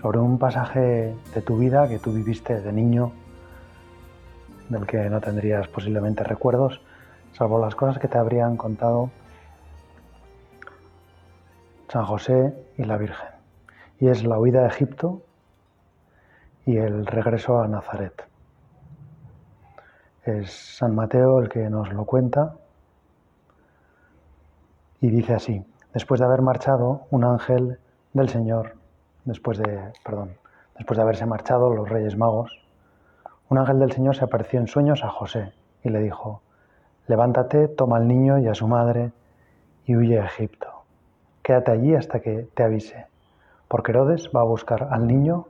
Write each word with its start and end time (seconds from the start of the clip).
sobre 0.00 0.18
un 0.18 0.38
pasaje 0.38 1.14
de 1.34 1.42
tu 1.42 1.56
vida 1.56 1.88
que 1.88 1.98
tú 1.98 2.12
viviste 2.12 2.60
de 2.60 2.72
niño, 2.72 3.12
del 4.68 4.86
que 4.86 5.08
no 5.10 5.20
tendrías 5.20 5.66
posiblemente 5.68 6.22
recuerdos, 6.24 6.80
salvo 7.32 7.58
las 7.60 7.74
cosas 7.74 7.98
que 7.98 8.08
te 8.08 8.18
habrían 8.18 8.56
contado 8.56 9.10
San 11.88 12.04
José 12.04 12.54
y 12.76 12.84
la 12.84 12.96
Virgen. 12.96 13.28
Y 13.98 14.08
es 14.08 14.24
la 14.24 14.38
huida 14.38 14.62
de 14.62 14.68
Egipto 14.68 15.22
y 16.64 16.76
el 16.76 17.06
regreso 17.06 17.60
a 17.60 17.66
Nazaret. 17.66 18.24
Es 20.24 20.76
San 20.76 20.94
Mateo 20.94 21.40
el 21.40 21.48
que 21.48 21.68
nos 21.70 21.92
lo 21.92 22.04
cuenta 22.04 22.54
y 25.00 25.08
dice 25.08 25.34
así, 25.34 25.64
después 25.94 26.20
de 26.20 26.26
haber 26.26 26.42
marchado, 26.42 27.06
un 27.10 27.24
ángel 27.24 27.78
del 28.12 28.28
Señor 28.28 28.77
después 29.28 29.58
de, 29.58 29.92
perdón, 30.04 30.30
después 30.76 30.96
de 30.96 31.02
haberse 31.02 31.26
marchado 31.26 31.72
los 31.72 31.88
reyes 31.88 32.16
magos, 32.16 32.50
un 33.50 33.58
ángel 33.58 33.78
del 33.78 33.92
Señor 33.92 34.16
se 34.16 34.24
apareció 34.24 34.58
en 34.58 34.66
sueños 34.66 35.04
a 35.04 35.10
José 35.10 35.52
y 35.84 35.90
le 35.90 36.00
dijo, 36.00 36.40
levántate, 37.06 37.68
toma 37.68 37.98
al 37.98 38.08
niño 38.08 38.38
y 38.38 38.48
a 38.48 38.54
su 38.54 38.66
madre 38.66 39.12
y 39.84 39.96
huye 39.96 40.18
a 40.18 40.24
Egipto. 40.24 40.66
Quédate 41.42 41.70
allí 41.70 41.94
hasta 41.94 42.20
que 42.20 42.48
te 42.54 42.62
avise, 42.62 43.06
porque 43.68 43.92
Herodes 43.92 44.30
va 44.34 44.40
a 44.40 44.44
buscar 44.44 44.88
al 44.90 45.06
niño 45.06 45.46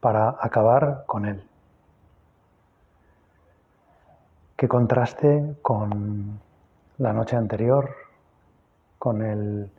para 0.00 0.36
acabar 0.40 1.04
con 1.06 1.24
él. 1.24 1.42
Qué 4.56 4.68
contraste 4.68 5.54
con 5.62 6.40
la 6.98 7.12
noche 7.12 7.36
anterior, 7.36 7.94
con 8.98 9.22
el 9.22 9.70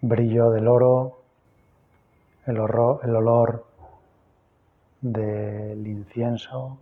brillo 0.00 0.50
del 0.50 0.68
oro, 0.68 1.17
el, 2.48 2.60
olor 2.60 3.66
del 5.02 5.86
incienso 5.86 6.78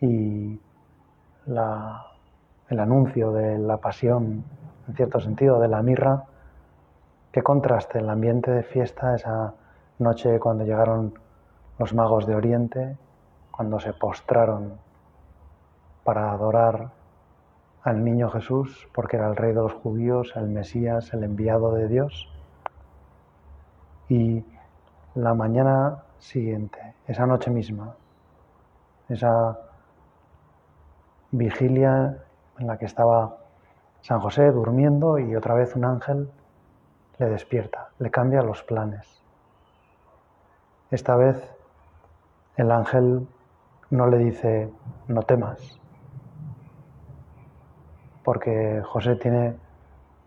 y 0.00 0.58
el 1.46 2.80
anuncio 2.80 3.32
de 3.32 3.58
la 3.58 3.76
pasión, 3.76 4.44
en 4.88 4.94
cierto 4.94 5.20
sentido, 5.20 5.60
de 5.60 5.68
la 5.68 5.82
mirra. 5.82 6.24
Qué 7.30 7.42
contraste 7.42 7.98
el 7.98 8.08
ambiente 8.08 8.50
de 8.50 8.62
fiesta, 8.62 9.14
esa 9.14 9.54
noche 9.98 10.40
cuando 10.40 10.64
llegaron 10.64 11.12
los 11.78 11.92
magos 11.92 12.26
de 12.26 12.34
Oriente, 12.34 12.96
cuando 13.50 13.78
se 13.78 13.92
postraron 13.92 14.78
para 16.04 16.32
adorar 16.32 16.90
al 17.82 18.02
niño 18.02 18.30
Jesús, 18.30 18.88
porque 18.94 19.18
era 19.18 19.28
el 19.28 19.36
rey 19.36 19.52
de 19.52 19.60
los 19.60 19.74
judíos, 19.74 20.32
el 20.36 20.48
Mesías, 20.48 21.12
el 21.12 21.24
enviado 21.24 21.74
de 21.74 21.88
Dios 21.88 22.37
y 24.08 24.44
la 25.14 25.34
mañana 25.34 26.02
siguiente, 26.18 26.94
esa 27.06 27.26
noche 27.26 27.50
misma, 27.50 27.94
esa 29.08 29.58
vigilia 31.30 32.16
en 32.58 32.66
la 32.66 32.78
que 32.78 32.86
estaba 32.86 33.36
San 34.00 34.20
José 34.20 34.50
durmiendo 34.50 35.18
y 35.18 35.36
otra 35.36 35.54
vez 35.54 35.76
un 35.76 35.84
ángel 35.84 36.30
le 37.18 37.26
despierta, 37.26 37.90
le 37.98 38.10
cambia 38.10 38.42
los 38.42 38.62
planes. 38.62 39.22
Esta 40.90 41.16
vez 41.16 41.36
el 42.56 42.70
ángel 42.70 43.28
no 43.90 44.06
le 44.06 44.18
dice 44.18 44.70
no 45.08 45.22
temas, 45.22 45.78
porque 48.24 48.82
José 48.84 49.16
tiene 49.16 49.56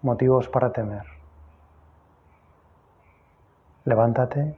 motivos 0.01 0.47
para 0.49 0.71
temer 0.71 1.20
levántate, 3.85 4.55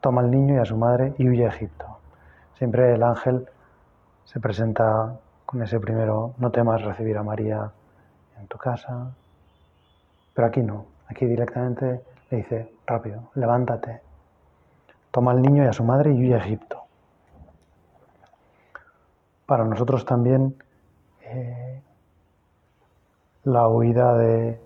toma 0.00 0.20
al 0.20 0.30
niño 0.30 0.54
y 0.54 0.58
a 0.58 0.64
su 0.64 0.76
madre 0.76 1.14
y 1.18 1.28
huye 1.28 1.44
a 1.44 1.48
Egipto. 1.48 1.98
Siempre 2.54 2.94
el 2.94 3.02
ángel 3.02 3.48
se 4.24 4.40
presenta 4.40 5.18
con 5.44 5.62
ese 5.62 5.78
primero, 5.78 6.34
no 6.38 6.50
temas 6.50 6.82
recibir 6.82 7.16
a 7.18 7.22
María 7.22 7.70
en 8.38 8.46
tu 8.48 8.58
casa, 8.58 9.14
pero 10.34 10.48
aquí 10.48 10.62
no, 10.62 10.86
aquí 11.08 11.26
directamente 11.26 12.02
le 12.30 12.36
dice, 12.38 12.72
rápido, 12.86 13.30
levántate, 13.34 14.00
toma 15.10 15.30
al 15.30 15.42
niño 15.42 15.64
y 15.64 15.66
a 15.66 15.72
su 15.72 15.84
madre 15.84 16.12
y 16.12 16.18
huye 16.18 16.34
a 16.34 16.38
Egipto. 16.38 16.82
Para 19.46 19.64
nosotros 19.64 20.04
también 20.04 20.56
eh, 21.22 21.80
la 23.44 23.68
huida 23.68 24.16
de 24.18 24.60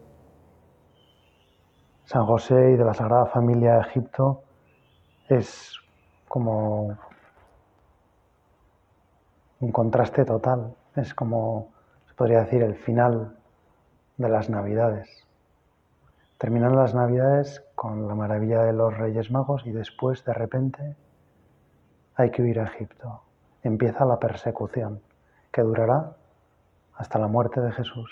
San 2.11 2.27
José 2.27 2.73
y 2.73 2.77
de 2.77 2.85
la 2.85 2.93
Sagrada 2.93 3.27
Familia 3.27 3.75
de 3.75 3.83
Egipto 3.83 4.43
es 5.29 5.79
como 6.27 6.99
un 9.61 9.71
contraste 9.71 10.25
total, 10.25 10.75
es 10.97 11.15
como 11.15 11.69
se 12.09 12.15
podría 12.15 12.41
decir 12.41 12.65
el 12.65 12.75
final 12.75 13.37
de 14.17 14.29
las 14.29 14.51
Navidades. 14.51 15.25
Terminan 16.37 16.75
las 16.75 16.97
Navidades 16.97 17.65
con 17.77 18.09
la 18.09 18.17
maravilla 18.17 18.65
de 18.65 18.73
los 18.73 18.99
Reyes 18.99 19.31
Magos 19.31 19.65
y 19.65 19.71
después 19.71 20.25
de 20.25 20.35
repente 20.35 20.97
hay 22.17 22.33
que 22.33 22.43
huir 22.43 22.59
a 22.59 22.65
Egipto. 22.65 23.23
Empieza 23.63 24.05
la 24.05 24.19
persecución 24.19 25.01
que 25.53 25.63
durará 25.63 26.17
hasta 26.97 27.21
la 27.21 27.29
muerte 27.29 27.61
de 27.61 27.71
Jesús. 27.71 28.11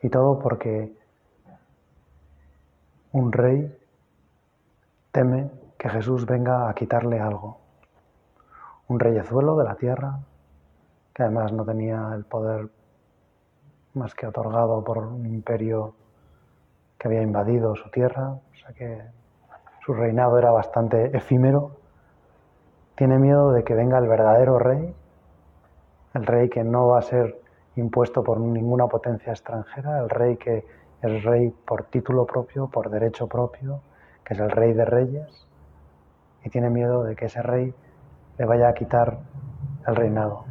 Y 0.00 0.08
todo 0.10 0.38
porque 0.38 1.02
un 3.14 3.30
rey 3.30 3.72
teme 5.12 5.48
que 5.78 5.88
Jesús 5.88 6.26
venga 6.26 6.68
a 6.68 6.74
quitarle 6.74 7.20
algo. 7.20 7.58
Un 8.88 8.98
reyezuelo 8.98 9.56
de 9.56 9.64
la 9.64 9.76
tierra, 9.76 10.18
que 11.14 11.22
además 11.22 11.52
no 11.52 11.64
tenía 11.64 12.10
el 12.12 12.24
poder 12.24 12.68
más 13.94 14.16
que 14.16 14.26
otorgado 14.26 14.82
por 14.82 14.98
un 14.98 15.26
imperio 15.26 15.94
que 16.98 17.06
había 17.06 17.22
invadido 17.22 17.76
su 17.76 17.88
tierra, 17.90 18.30
o 18.30 18.56
sea 18.60 18.72
que 18.72 19.02
su 19.86 19.94
reinado 19.94 20.36
era 20.36 20.50
bastante 20.50 21.16
efímero, 21.16 21.76
tiene 22.96 23.20
miedo 23.20 23.52
de 23.52 23.62
que 23.62 23.74
venga 23.74 23.98
el 23.98 24.08
verdadero 24.08 24.58
rey, 24.58 24.92
el 26.14 26.26
rey 26.26 26.48
que 26.48 26.64
no 26.64 26.88
va 26.88 26.98
a 26.98 27.02
ser 27.02 27.40
impuesto 27.76 28.24
por 28.24 28.40
ninguna 28.40 28.88
potencia 28.88 29.30
extranjera, 29.30 30.00
el 30.00 30.10
rey 30.10 30.36
que 30.36 30.66
es 31.04 31.22
rey 31.22 31.50
por 31.50 31.84
título 31.84 32.24
propio, 32.24 32.68
por 32.68 32.88
derecho 32.88 33.26
propio, 33.26 33.82
que 34.24 34.32
es 34.32 34.40
el 34.40 34.50
rey 34.50 34.72
de 34.72 34.86
reyes, 34.86 35.46
y 36.42 36.48
tiene 36.48 36.70
miedo 36.70 37.04
de 37.04 37.14
que 37.14 37.26
ese 37.26 37.42
rey 37.42 37.74
le 38.38 38.44
vaya 38.46 38.68
a 38.68 38.74
quitar 38.74 39.18
el 39.86 39.96
reinado. 39.96 40.44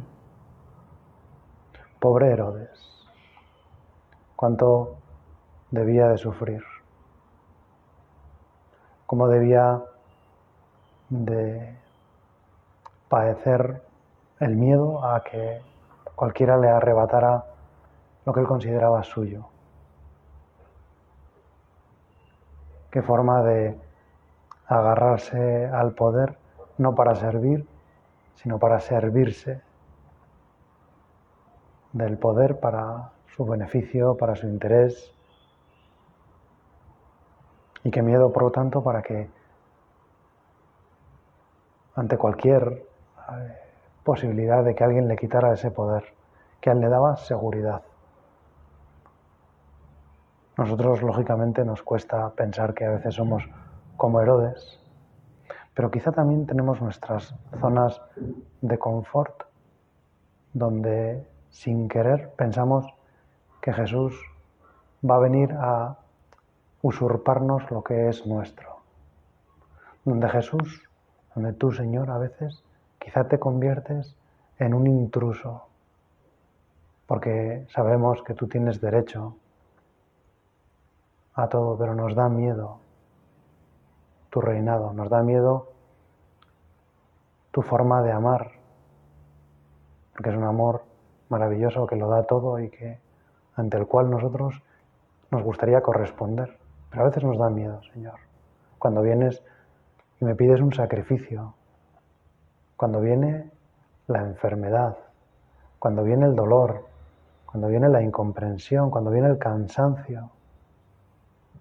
Pobre 1.98 2.30
Herodes, 2.30 3.04
cuánto 4.36 4.96
debía 5.70 6.08
de 6.08 6.18
sufrir, 6.18 6.62
cómo 9.06 9.26
debía 9.26 9.82
de 11.08 11.76
padecer 13.08 13.82
el 14.38 14.56
miedo 14.56 15.04
a 15.04 15.24
que 15.24 15.60
cualquiera 16.14 16.56
le 16.58 16.68
arrebatara 16.68 17.44
lo 18.24 18.32
que 18.32 18.40
él 18.40 18.46
consideraba 18.46 19.02
suyo. 19.02 19.48
Qué 22.94 23.02
forma 23.02 23.42
de 23.42 23.76
agarrarse 24.68 25.66
al 25.66 25.94
poder, 25.94 26.38
no 26.78 26.94
para 26.94 27.16
servir, 27.16 27.66
sino 28.36 28.60
para 28.60 28.78
servirse 28.78 29.60
del 31.92 32.18
poder 32.18 32.60
para 32.60 33.10
su 33.34 33.44
beneficio, 33.44 34.16
para 34.16 34.36
su 34.36 34.46
interés. 34.46 35.12
Y 37.82 37.90
qué 37.90 38.00
miedo, 38.00 38.32
por 38.32 38.44
lo 38.44 38.52
tanto, 38.52 38.84
para 38.84 39.02
que 39.02 39.28
ante 41.96 42.16
cualquier 42.16 42.86
eh, 43.28 43.58
posibilidad 44.04 44.62
de 44.62 44.76
que 44.76 44.84
alguien 44.84 45.08
le 45.08 45.16
quitara 45.16 45.52
ese 45.52 45.72
poder, 45.72 46.04
que 46.60 46.70
a 46.70 46.74
él 46.74 46.78
le 46.78 46.88
daba 46.88 47.16
seguridad. 47.16 47.82
Nosotros, 50.56 51.02
lógicamente, 51.02 51.64
nos 51.64 51.82
cuesta 51.82 52.30
pensar 52.30 52.74
que 52.74 52.84
a 52.84 52.90
veces 52.90 53.14
somos 53.14 53.42
como 53.96 54.20
Herodes, 54.20 54.78
pero 55.74 55.90
quizá 55.90 56.12
también 56.12 56.46
tenemos 56.46 56.80
nuestras 56.80 57.34
zonas 57.60 58.00
de 58.60 58.78
confort 58.78 59.42
donde 60.52 61.26
sin 61.50 61.88
querer 61.88 62.30
pensamos 62.36 62.86
que 63.60 63.72
Jesús 63.72 64.14
va 65.08 65.16
a 65.16 65.20
venir 65.20 65.52
a 65.58 65.98
usurparnos 66.82 67.68
lo 67.72 67.82
que 67.82 68.08
es 68.08 68.24
nuestro. 68.24 68.76
Donde 70.04 70.28
Jesús, 70.28 70.82
donde 71.34 71.52
tú, 71.52 71.72
Señor, 71.72 72.10
a 72.10 72.18
veces 72.18 72.62
quizá 73.00 73.26
te 73.26 73.40
conviertes 73.40 74.14
en 74.58 74.74
un 74.74 74.86
intruso, 74.86 75.66
porque 77.06 77.66
sabemos 77.70 78.22
que 78.22 78.34
tú 78.34 78.46
tienes 78.46 78.80
derecho 78.80 79.36
a 81.34 81.48
todo, 81.48 81.76
pero 81.76 81.94
nos 81.94 82.14
da 82.14 82.28
miedo 82.28 82.78
tu 84.30 84.40
reinado, 84.40 84.92
nos 84.92 85.08
da 85.08 85.22
miedo 85.22 85.68
tu 87.50 87.62
forma 87.62 88.02
de 88.02 88.12
amar, 88.12 88.52
porque 90.12 90.30
es 90.30 90.36
un 90.36 90.44
amor 90.44 90.84
maravilloso 91.28 91.86
que 91.86 91.96
lo 91.96 92.08
da 92.08 92.24
todo 92.24 92.58
y 92.58 92.70
que 92.70 92.98
ante 93.56 93.76
el 93.76 93.86
cual 93.86 94.10
nosotros 94.10 94.60
nos 95.30 95.42
gustaría 95.42 95.80
corresponder, 95.80 96.58
pero 96.90 97.02
a 97.02 97.06
veces 97.06 97.24
nos 97.24 97.38
da 97.38 97.50
miedo, 97.50 97.80
Señor. 97.92 98.18
Cuando 98.78 99.02
vienes 99.02 99.42
y 100.20 100.24
me 100.24 100.34
pides 100.34 100.60
un 100.60 100.72
sacrificio, 100.72 101.54
cuando 102.76 103.00
viene 103.00 103.50
la 104.06 104.20
enfermedad, 104.20 104.96
cuando 105.78 106.02
viene 106.02 106.26
el 106.26 106.34
dolor, 106.34 106.86
cuando 107.46 107.68
viene 107.68 107.88
la 107.88 108.02
incomprensión, 108.02 108.90
cuando 108.90 109.10
viene 109.10 109.28
el 109.28 109.38
cansancio. 109.38 110.30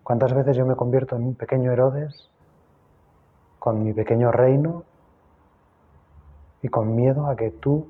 ¿Cuántas 0.04 0.34
veces 0.34 0.58
yo 0.58 0.66
me 0.66 0.76
convierto 0.76 1.16
en 1.16 1.24
un 1.24 1.36
pequeño 1.36 1.72
Herodes 1.72 2.30
con 3.58 3.84
mi 3.84 3.94
pequeño 3.94 4.32
reino 4.32 4.84
y 6.62 6.68
con 6.68 6.94
miedo 6.94 7.28
a 7.28 7.38
que 7.38 7.52
tú 7.52 7.88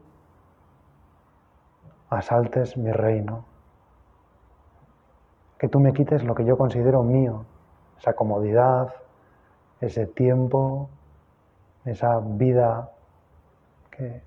asaltes 2.10 2.77
mi 2.77 2.92
reino? 2.92 3.45
Que 5.57 5.68
tú 5.68 5.80
me 5.80 5.94
quites 5.94 6.24
lo 6.24 6.36
que 6.36 6.45
yo 6.45 6.56
considero 6.56 7.01
mío, 7.01 7.45
esa 7.98 8.13
comodidad, 8.13 8.94
ese 9.81 10.06
tiempo, 10.06 10.89
esa 11.83 12.19
vida 12.19 12.92
que 13.89 14.21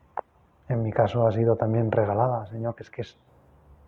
en 0.69 0.83
mi 0.83 0.91
caso 0.91 1.25
ha 1.25 1.31
sido 1.31 1.55
también 1.55 1.93
regalada, 1.93 2.47
Señor, 2.47 2.75
que 2.75 2.83
es 2.83 2.91
que 2.91 3.03
es 3.03 3.17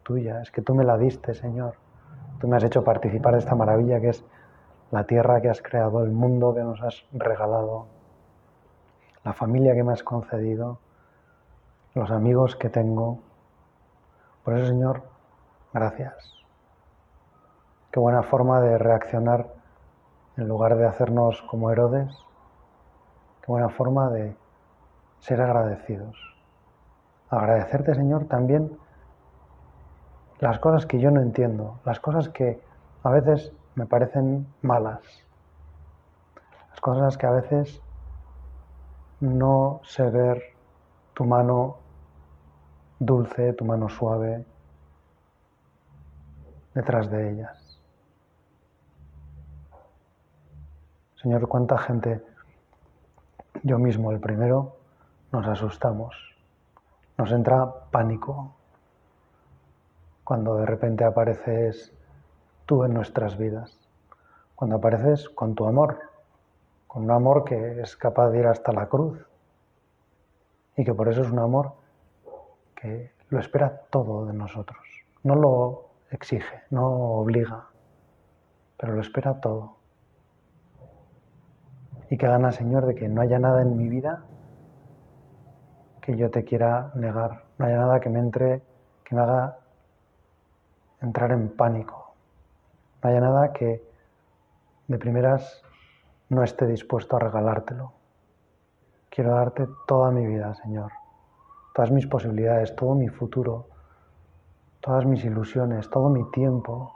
tuya, 0.04 0.40
es 0.40 0.52
que 0.52 0.62
tú 0.62 0.74
me 0.74 0.84
la 0.84 0.96
diste, 0.96 1.34
Señor. 1.34 1.87
Tú 2.40 2.48
me 2.48 2.56
has 2.56 2.64
hecho 2.64 2.84
participar 2.84 3.32
de 3.32 3.40
esta 3.40 3.54
maravilla 3.54 4.00
que 4.00 4.10
es 4.10 4.24
la 4.90 5.04
tierra 5.04 5.40
que 5.40 5.50
has 5.50 5.60
creado, 5.60 6.04
el 6.04 6.12
mundo 6.12 6.54
que 6.54 6.62
nos 6.62 6.80
has 6.82 7.04
regalado, 7.12 7.86
la 9.24 9.32
familia 9.32 9.74
que 9.74 9.82
me 9.82 9.92
has 9.92 10.02
concedido, 10.02 10.78
los 11.94 12.10
amigos 12.10 12.56
que 12.56 12.70
tengo. 12.70 13.18
Por 14.44 14.56
eso, 14.56 14.68
Señor, 14.68 15.02
gracias. 15.74 16.34
Qué 17.90 18.00
buena 18.00 18.22
forma 18.22 18.60
de 18.60 18.78
reaccionar 18.78 19.46
en 20.36 20.46
lugar 20.46 20.76
de 20.76 20.86
hacernos 20.86 21.42
como 21.42 21.70
Herodes. 21.70 22.16
Qué 23.40 23.46
buena 23.46 23.68
forma 23.68 24.10
de 24.10 24.36
ser 25.18 25.40
agradecidos. 25.40 26.16
Agradecerte, 27.30 27.94
Señor, 27.94 28.26
también 28.26 28.78
las 30.40 30.58
cosas 30.58 30.86
que 30.86 31.00
yo 31.00 31.10
no 31.10 31.20
entiendo, 31.20 31.80
las 31.84 32.00
cosas 32.00 32.28
que 32.28 32.60
a 33.02 33.10
veces 33.10 33.52
me 33.74 33.86
parecen 33.86 34.46
malas, 34.62 35.00
las 36.70 36.80
cosas 36.80 37.16
que 37.16 37.26
a 37.26 37.30
veces 37.30 37.82
no 39.20 39.80
sé 39.84 40.10
ver 40.10 40.42
tu 41.14 41.24
mano 41.24 41.78
dulce, 42.98 43.52
tu 43.52 43.64
mano 43.64 43.88
suave 43.88 44.44
detrás 46.74 47.10
de 47.10 47.32
ellas. 47.32 47.80
Señor, 51.16 51.48
cuánta 51.48 51.76
gente, 51.78 52.24
yo 53.64 53.78
mismo 53.80 54.12
el 54.12 54.20
primero, 54.20 54.76
nos 55.32 55.48
asustamos, 55.48 56.14
nos 57.16 57.32
entra 57.32 57.90
pánico, 57.90 58.54
cuando 60.28 60.56
de 60.56 60.66
repente 60.66 61.04
apareces 61.04 61.90
tú 62.66 62.84
en 62.84 62.92
nuestras 62.92 63.38
vidas, 63.38 63.80
cuando 64.56 64.76
apareces 64.76 65.26
con 65.30 65.54
tu 65.54 65.64
amor, 65.64 66.00
con 66.86 67.04
un 67.04 67.12
amor 67.12 67.44
que 67.44 67.80
es 67.80 67.96
capaz 67.96 68.28
de 68.28 68.40
ir 68.40 68.46
hasta 68.46 68.70
la 68.74 68.90
cruz 68.90 69.26
y 70.76 70.84
que 70.84 70.92
por 70.92 71.08
eso 71.08 71.22
es 71.22 71.30
un 71.30 71.38
amor 71.38 71.72
que 72.74 73.10
lo 73.30 73.40
espera 73.40 73.84
todo 73.88 74.26
de 74.26 74.34
nosotros, 74.34 74.86
no 75.22 75.34
lo 75.34 75.88
exige, 76.10 76.60
no 76.68 76.86
obliga, 77.20 77.64
pero 78.76 78.92
lo 78.92 79.00
espera 79.00 79.40
todo. 79.40 79.76
Y 82.10 82.18
que 82.18 82.26
gana, 82.26 82.52
Señor, 82.52 82.84
de 82.84 82.94
que 82.94 83.08
no 83.08 83.22
haya 83.22 83.38
nada 83.38 83.62
en 83.62 83.78
mi 83.78 83.88
vida 83.88 84.24
que 86.02 86.18
yo 86.18 86.30
te 86.30 86.44
quiera 86.44 86.92
negar, 86.96 87.44
no 87.56 87.64
haya 87.64 87.78
nada 87.78 87.98
que 88.00 88.10
me 88.10 88.18
entre, 88.18 88.60
que 89.04 89.14
me 89.14 89.22
haga 89.22 89.60
entrar 91.00 91.32
en 91.32 91.48
pánico. 91.48 92.14
No 93.02 93.10
haya 93.10 93.20
nada 93.20 93.52
que 93.52 93.82
de 94.88 94.98
primeras 94.98 95.62
no 96.28 96.42
esté 96.42 96.66
dispuesto 96.66 97.16
a 97.16 97.20
regalártelo. 97.20 97.92
Quiero 99.10 99.34
darte 99.34 99.66
toda 99.86 100.10
mi 100.10 100.26
vida, 100.26 100.54
Señor, 100.54 100.92
todas 101.74 101.90
mis 101.90 102.06
posibilidades, 102.06 102.74
todo 102.76 102.94
mi 102.94 103.08
futuro, 103.08 103.66
todas 104.80 105.06
mis 105.06 105.24
ilusiones, 105.24 105.88
todo 105.90 106.08
mi 106.08 106.24
tiempo, 106.30 106.94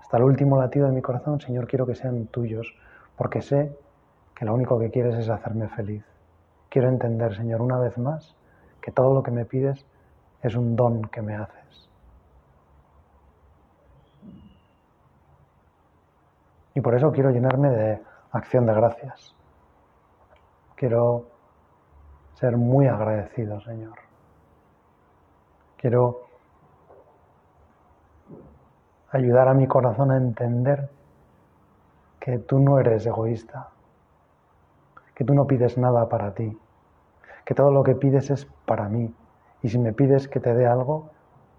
hasta 0.00 0.18
el 0.18 0.24
último 0.24 0.58
latido 0.58 0.86
de 0.86 0.92
mi 0.92 1.02
corazón, 1.02 1.40
Señor, 1.40 1.66
quiero 1.66 1.86
que 1.86 1.94
sean 1.94 2.26
tuyos, 2.26 2.74
porque 3.16 3.40
sé 3.40 3.76
que 4.34 4.44
lo 4.44 4.54
único 4.54 4.78
que 4.78 4.90
quieres 4.90 5.14
es 5.14 5.28
hacerme 5.28 5.68
feliz. 5.68 6.04
Quiero 6.68 6.88
entender, 6.88 7.34
Señor, 7.34 7.62
una 7.62 7.78
vez 7.78 7.96
más, 7.98 8.36
que 8.80 8.92
todo 8.92 9.14
lo 9.14 9.22
que 9.22 9.30
me 9.30 9.44
pides 9.44 9.86
es 10.42 10.54
un 10.56 10.76
don 10.76 11.02
que 11.04 11.22
me 11.22 11.36
haces. 11.36 11.83
Y 16.74 16.80
por 16.80 16.94
eso 16.94 17.12
quiero 17.12 17.30
llenarme 17.30 17.70
de 17.70 18.02
acción 18.32 18.66
de 18.66 18.74
gracias. 18.74 19.34
Quiero 20.74 21.26
ser 22.34 22.56
muy 22.56 22.88
agradecido, 22.88 23.60
Señor. 23.60 23.94
Quiero 25.76 26.22
ayudar 29.12 29.48
a 29.48 29.54
mi 29.54 29.68
corazón 29.68 30.10
a 30.10 30.16
entender 30.16 30.90
que 32.18 32.38
tú 32.38 32.58
no 32.58 32.80
eres 32.80 33.06
egoísta, 33.06 33.68
que 35.14 35.24
tú 35.24 35.34
no 35.34 35.46
pides 35.46 35.78
nada 35.78 36.08
para 36.08 36.34
ti, 36.34 36.58
que 37.44 37.54
todo 37.54 37.70
lo 37.70 37.84
que 37.84 37.94
pides 37.94 38.30
es 38.30 38.46
para 38.66 38.88
mí 38.88 39.14
y 39.62 39.68
si 39.68 39.78
me 39.78 39.92
pides 39.92 40.26
que 40.26 40.40
te 40.40 40.54
dé 40.54 40.66
algo 40.66 41.10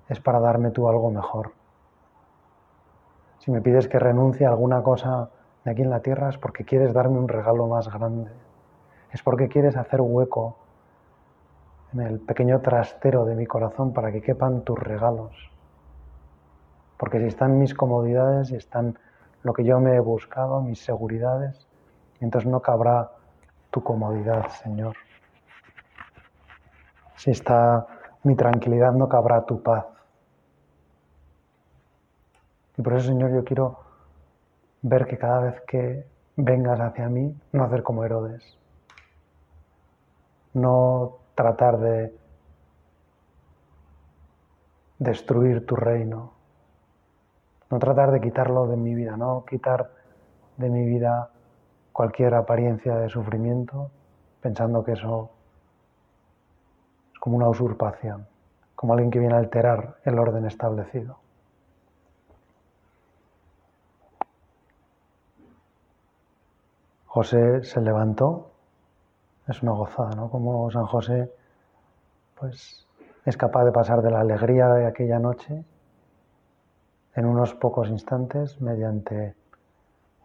es 0.09 0.19
para 0.19 0.39
darme 0.39 0.71
tú 0.71 0.89
algo 0.89 1.09
mejor. 1.11 1.53
Si 3.45 3.51
me 3.51 3.61
pides 3.61 3.87
que 3.87 3.99
renuncie 3.99 4.47
a 4.47 4.49
alguna 4.49 4.81
cosa 4.81 5.29
de 5.63 5.69
aquí 5.69 5.83
en 5.83 5.91
la 5.91 5.99
tierra 5.99 6.29
es 6.29 6.37
porque 6.39 6.65
quieres 6.65 6.93
darme 6.93 7.19
un 7.19 7.27
regalo 7.27 7.67
más 7.67 7.93
grande. 7.93 8.31
Es 9.11 9.21
porque 9.21 9.49
quieres 9.49 9.77
hacer 9.77 10.01
hueco 10.01 10.57
en 11.93 11.99
el 11.99 12.19
pequeño 12.19 12.61
trastero 12.61 13.23
de 13.23 13.35
mi 13.35 13.45
corazón 13.45 13.93
para 13.93 14.11
que 14.11 14.23
quepan 14.23 14.63
tus 14.63 14.79
regalos. 14.79 15.51
Porque 16.97 17.19
si 17.19 17.27
están 17.27 17.59
mis 17.59 17.75
comodidades, 17.75 18.49
y 18.49 18.55
están 18.55 18.97
lo 19.43 19.53
que 19.53 19.63
yo 19.63 19.79
me 19.79 19.93
he 19.93 19.99
buscado, 19.99 20.59
mis 20.61 20.83
seguridades, 20.83 21.67
entonces 22.21 22.49
no 22.49 22.61
cabrá 22.61 23.11
tu 23.69 23.83
comodidad, 23.83 24.49
Señor. 24.63 24.95
Si 27.15 27.29
está 27.29 27.85
mi 28.23 28.35
tranquilidad, 28.35 28.93
no 28.93 29.07
cabrá 29.07 29.45
tu 29.45 29.61
paz. 29.61 29.85
Y 32.77 32.81
por 32.81 32.93
eso, 32.93 33.07
Señor, 33.07 33.31
yo 33.33 33.43
quiero 33.43 33.79
ver 34.81 35.07
que 35.07 35.17
cada 35.17 35.39
vez 35.39 35.61
que 35.67 36.05
vengas 36.35 36.79
hacia 36.79 37.09
mí, 37.09 37.35
no 37.53 37.63
hacer 37.63 37.83
como 37.83 38.03
Herodes. 38.03 38.57
No 40.53 41.17
tratar 41.35 41.79
de 41.79 42.13
destruir 44.99 45.65
tu 45.65 45.75
reino. 45.75 46.33
No 47.69 47.79
tratar 47.79 48.11
de 48.11 48.21
quitarlo 48.21 48.67
de 48.67 48.77
mi 48.77 48.93
vida, 48.93 49.17
no 49.17 49.43
quitar 49.45 49.89
de 50.57 50.69
mi 50.69 50.85
vida 50.85 51.31
cualquier 51.91 52.35
apariencia 52.35 52.95
de 52.97 53.09
sufrimiento, 53.09 53.89
pensando 54.41 54.83
que 54.83 54.93
eso 54.93 55.31
es 57.13 57.19
como 57.19 57.37
una 57.37 57.49
usurpación, 57.49 58.27
como 58.75 58.93
alguien 58.93 59.11
que 59.11 59.19
viene 59.19 59.33
a 59.33 59.39
alterar 59.39 59.95
el 60.03 60.19
orden 60.19 60.45
establecido. 60.45 61.24
José 67.15 67.63
se 67.63 67.79
levantó, 67.79 68.51
es 69.47 69.63
una 69.63 69.71
gozada, 69.71 70.09
¿no? 70.17 70.29
Como 70.29 70.69
San 70.69 70.85
José, 70.85 71.31
pues, 72.37 72.85
es 73.23 73.37
capaz 73.37 73.63
de 73.63 73.71
pasar 73.71 74.01
de 74.01 74.11
la 74.11 74.19
alegría 74.19 74.67
de 74.73 74.85
aquella 74.85 75.17
noche 75.17 75.63
en 77.15 77.25
unos 77.25 77.53
pocos 77.53 77.87
instantes 77.87 78.59
mediante 78.59 79.33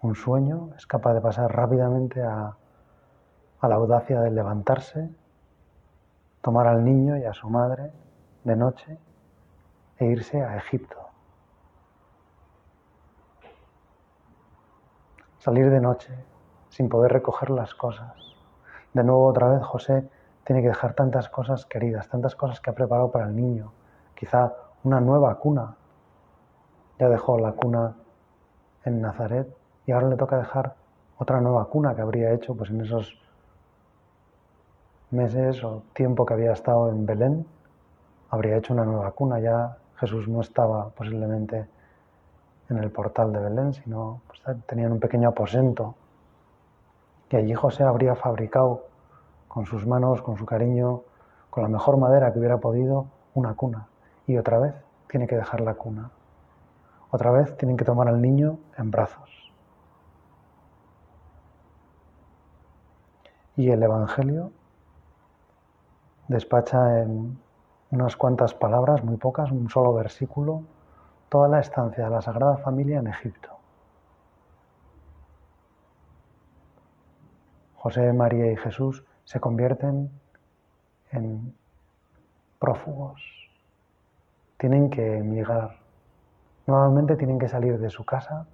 un 0.02 0.16
sueño, 0.16 0.70
es 0.76 0.85
capaz 0.88 1.14
de 1.14 1.20
pasar 1.20 1.54
rápidamente 1.54 2.25
a, 2.25 2.56
a 3.61 3.68
la 3.68 3.75
audacia 3.76 4.20
de 4.20 4.32
levantarse, 4.32 5.09
tomar 6.42 6.66
al 6.66 6.85
niño 6.85 7.16
y 7.18 7.23
a 7.23 7.32
su 7.32 7.49
madre 7.49 7.92
de 8.42 8.56
noche 8.56 8.99
e 9.97 10.06
irse 10.06 10.42
a 10.42 10.56
Egipto. 10.56 10.97
Salir 15.38 15.70
de 15.70 15.80
noche 15.80 16.29
sin 16.70 16.88
poder 16.88 17.12
recoger 17.12 17.50
las 17.50 17.74
cosas. 17.74 18.14
De 18.94 19.04
nuevo 19.04 19.26
otra 19.26 19.48
vez 19.48 19.62
José 19.62 20.08
tiene 20.44 20.62
que 20.62 20.68
dejar 20.68 20.94
tantas 20.94 21.28
cosas 21.28 21.66
queridas, 21.66 22.08
tantas 22.08 22.34
cosas 22.34 22.60
que 22.60 22.70
ha 22.70 22.74
preparado 22.74 23.10
para 23.10 23.26
el 23.26 23.36
niño. 23.36 23.72
Quizá 24.14 24.52
una 24.82 25.00
nueva 25.00 25.34
cuna. 25.36 25.76
Ya 26.98 27.08
dejó 27.08 27.38
la 27.38 27.52
cuna 27.52 27.94
en 28.84 29.00
Nazaret 29.00 29.48
y 29.86 29.92
ahora 29.92 30.08
le 30.08 30.16
toca 30.16 30.38
dejar 30.38 30.74
otra 31.18 31.40
nueva 31.40 31.66
cuna 31.66 31.94
que 31.94 32.00
habría 32.02 32.32
hecho 32.32 32.54
pues 32.54 32.70
en 32.70 32.80
esos 32.80 33.20
meses 35.10 35.62
o 35.64 35.82
tiempo 35.92 36.24
que 36.24 36.34
había 36.34 36.52
estado 36.52 36.88
en 36.88 37.04
Belén, 37.04 37.46
habría 38.30 38.56
hecho 38.56 38.72
una 38.72 38.84
nueva 38.84 39.10
cuna. 39.12 39.40
Ya 39.40 39.76
Jesús 39.96 40.28
no 40.28 40.40
estaba 40.40 40.90
posiblemente 40.90 41.66
en 42.68 42.78
el 42.78 42.90
portal 42.90 43.32
de 43.32 43.40
Belén, 43.40 43.72
sino 43.72 44.22
pues, 44.26 44.40
tenían 44.66 44.92
un 44.92 45.00
pequeño 45.00 45.28
aposento. 45.28 45.94
Y 47.30 47.37
allí 47.37 47.54
José 47.54 47.84
habría 47.84 48.16
fabricado 48.16 48.87
con 49.46 49.64
sus 49.64 49.87
manos, 49.87 50.20
con 50.20 50.37
su 50.37 50.44
cariño, 50.44 51.02
con 51.49 51.62
la 51.62 51.68
mejor 51.68 51.96
madera 51.96 52.32
que 52.32 52.38
hubiera 52.38 52.58
podido, 52.58 53.06
una 53.34 53.54
cuna. 53.54 53.87
Y 54.26 54.37
otra 54.37 54.58
vez 54.58 54.75
tiene 55.08 55.26
que 55.26 55.37
dejar 55.37 55.60
la 55.60 55.75
cuna. 55.75 56.10
Otra 57.10 57.30
vez 57.30 57.56
tienen 57.56 57.76
que 57.76 57.84
tomar 57.84 58.08
al 58.08 58.20
niño 58.20 58.58
en 58.76 58.90
brazos. 58.90 59.30
Y 63.56 63.70
el 63.70 63.82
Evangelio 63.82 64.52
despacha 66.28 67.00
en 67.02 67.38
unas 67.90 68.16
cuantas 68.16 68.54
palabras, 68.54 69.04
muy 69.04 69.16
pocas, 69.16 69.50
un 69.50 69.68
solo 69.68 69.92
versículo, 69.92 70.62
toda 71.28 71.49
la 71.49 71.60
estancia 71.60 72.04
de 72.04 72.10
la 72.10 72.22
Sagrada 72.22 72.56
Familia 72.58 73.00
en 73.00 73.08
Egipto. 73.08 73.59
José, 77.80 78.12
María 78.12 78.52
y 78.52 78.56
Jesús 78.56 79.02
se 79.25 79.40
convierten 79.40 80.10
en 81.12 81.54
prófugos. 82.58 83.22
Tienen 84.58 84.90
que 84.90 85.16
emigrar. 85.16 85.78
Normalmente 86.66 87.16
tienen 87.16 87.38
que 87.38 87.49
salir 87.49 87.78
de 87.78 87.88
su 87.88 88.04
casa, 88.04 88.46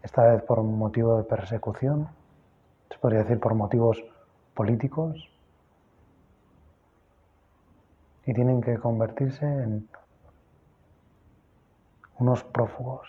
esta 0.00 0.22
vez 0.22 0.42
por 0.42 0.62
motivo 0.62 1.16
de 1.16 1.24
persecución, 1.24 2.08
se 2.88 2.98
podría 2.98 3.24
decir 3.24 3.40
por 3.40 3.54
motivos 3.54 4.04
políticos, 4.54 5.28
y 8.26 8.32
tienen 8.32 8.60
que 8.60 8.78
convertirse 8.78 9.44
en 9.44 9.88
unos 12.20 12.44
prófugos, 12.44 13.08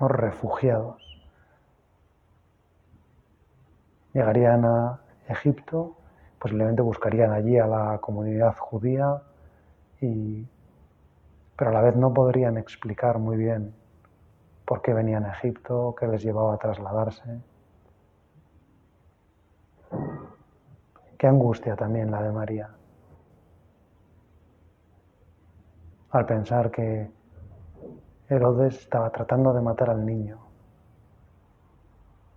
unos 0.00 0.10
refugiados. 0.10 1.19
Llegarían 4.12 4.64
a 4.64 5.00
Egipto, 5.28 5.96
posiblemente 6.38 6.82
buscarían 6.82 7.32
allí 7.32 7.58
a 7.58 7.66
la 7.66 7.98
comunidad 7.98 8.56
judía, 8.58 9.22
y, 10.00 10.46
pero 11.56 11.70
a 11.70 11.74
la 11.74 11.82
vez 11.82 11.96
no 11.96 12.12
podrían 12.12 12.56
explicar 12.56 13.18
muy 13.18 13.36
bien 13.36 13.74
por 14.64 14.82
qué 14.82 14.94
venían 14.94 15.24
a 15.24 15.32
Egipto, 15.32 15.94
qué 15.98 16.06
les 16.06 16.22
llevaba 16.22 16.54
a 16.54 16.58
trasladarse. 16.58 17.40
Qué 21.18 21.26
angustia 21.26 21.76
también 21.76 22.10
la 22.10 22.22
de 22.22 22.32
María. 22.32 22.70
al 26.10 26.26
pensar 26.26 26.70
que 26.70 27.10
Herodes 28.28 28.78
estaba 28.78 29.10
tratando 29.10 29.52
de 29.52 29.60
matar 29.60 29.90
al 29.90 30.04
niño. 30.04 30.38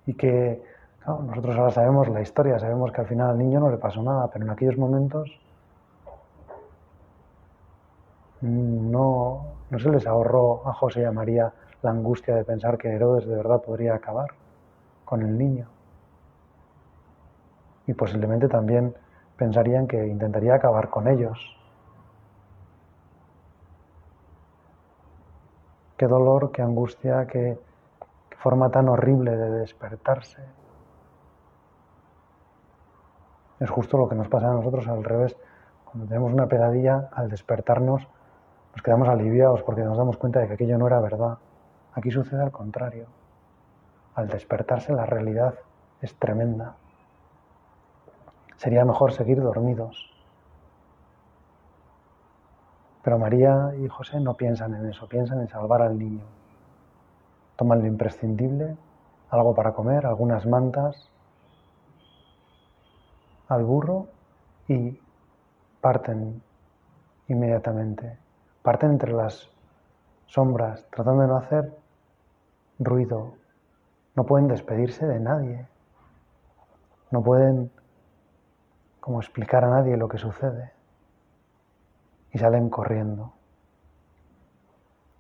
Y 0.05 0.13
que 0.13 0.61
nosotros 1.05 1.55
ahora 1.57 1.71
sabemos 1.71 2.07
la 2.09 2.21
historia, 2.21 2.59
sabemos 2.59 2.91
que 2.91 3.01
al 3.01 3.07
final 3.07 3.31
al 3.31 3.37
niño 3.37 3.59
no 3.59 3.69
le 3.69 3.77
pasó 3.77 4.01
nada, 4.01 4.29
pero 4.31 4.45
en 4.45 4.51
aquellos 4.51 4.77
momentos 4.77 5.39
no, 8.41 9.45
se 9.77 9.89
les 9.89 10.05
ahorró 10.07 10.67
a 10.67 10.73
José 10.73 11.01
y 11.01 11.05
a 11.05 11.11
María 11.11 11.53
la 11.81 11.91
angustia 11.91 12.35
de 12.35 12.45
pensar 12.45 12.77
que 12.77 12.89
Herodes 12.89 13.25
de 13.25 13.35
verdad 13.35 13.61
podría 13.61 13.95
acabar 13.95 14.29
con 15.05 15.21
el 15.21 15.37
niño. 15.37 15.67
Y 17.87 17.93
posiblemente 17.93 18.47
también 18.47 18.95
pensarían 19.37 19.87
que 19.87 20.07
intentaría 20.07 20.55
acabar 20.55 20.89
con 20.89 21.07
ellos, 21.07 21.57
qué 25.97 26.07
dolor, 26.07 26.51
qué 26.51 26.61
angustia, 26.61 27.27
qué, 27.27 27.57
forma 28.43 28.69
tan 28.69 28.89
horrible 28.89 29.37
de 29.37 29.49
despertarse. 29.51 30.41
Es 33.63 33.69
justo 33.69 33.97
lo 33.97 34.09
que 34.09 34.15
nos 34.15 34.27
pasa 34.27 34.49
a 34.49 34.53
nosotros 34.53 34.85
al 34.89 35.05
revés. 35.05 35.37
Cuando 35.85 36.05
tenemos 36.05 36.33
una 36.33 36.47
pesadilla, 36.47 37.07
al 37.13 37.29
despertarnos, 37.29 38.05
nos 38.73 38.83
quedamos 38.83 39.07
aliviados 39.07 39.63
porque 39.63 39.83
nos 39.83 39.97
damos 39.97 40.17
cuenta 40.17 40.41
de 40.41 40.47
que 40.47 40.55
aquello 40.55 40.77
no 40.77 40.85
era 40.85 40.99
verdad. 40.99 41.37
Aquí 41.93 42.11
sucede 42.11 42.43
al 42.43 42.51
contrario. 42.51 43.05
Al 44.15 44.27
despertarse 44.27 44.91
la 44.91 45.05
realidad 45.05 45.53
es 46.01 46.13
tremenda. 46.15 46.75
Sería 48.57 48.83
mejor 48.83 49.13
seguir 49.13 49.41
dormidos. 49.41 50.11
Pero 53.01 53.17
María 53.17 53.71
y 53.79 53.87
José 53.87 54.19
no 54.19 54.33
piensan 54.33 54.73
en 54.73 54.89
eso, 54.89 55.07
piensan 55.07 55.39
en 55.39 55.47
salvar 55.47 55.83
al 55.83 55.97
niño. 55.97 56.25
Toman 57.55 57.79
lo 57.79 57.87
imprescindible, 57.87 58.75
algo 59.29 59.55
para 59.55 59.71
comer, 59.71 60.05
algunas 60.05 60.45
mantas, 60.45 61.12
al 63.53 63.63
burro 63.63 64.07
y 64.67 64.99
parten 65.81 66.41
inmediatamente. 67.27 68.17
Parten 68.61 68.91
entre 68.91 69.11
las 69.11 69.49
sombras, 70.27 70.87
tratando 70.89 71.21
de 71.21 71.27
no 71.27 71.37
hacer 71.37 71.77
ruido. 72.79 73.33
No 74.15 74.25
pueden 74.25 74.47
despedirse 74.47 75.05
de 75.05 75.19
nadie. 75.19 75.67
No 77.11 77.21
pueden 77.23 77.71
como 78.99 79.19
explicar 79.19 79.65
a 79.65 79.69
nadie 79.69 79.97
lo 79.97 80.07
que 80.07 80.17
sucede 80.17 80.71
y 82.31 82.39
salen 82.39 82.69
corriendo. 82.69 83.33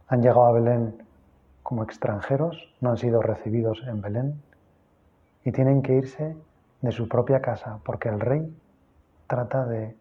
Han 0.07 0.21
llegado 0.21 0.45
a 0.45 0.51
Belén 0.51 1.03
como 1.61 1.83
extranjeros, 1.83 2.73
no 2.81 2.91
han 2.91 2.97
sido 2.97 3.21
recibidos 3.21 3.83
en 3.87 4.01
Belén 4.01 4.41
y 5.43 5.51
tienen 5.51 5.81
que 5.81 5.95
irse 5.95 6.35
de 6.83 6.91
su 6.91 7.07
propia 7.07 7.41
casa 7.41 7.79
porque 7.83 8.09
el 8.09 8.19
rey 8.19 8.55
trata 9.25 9.65
de 9.65 9.95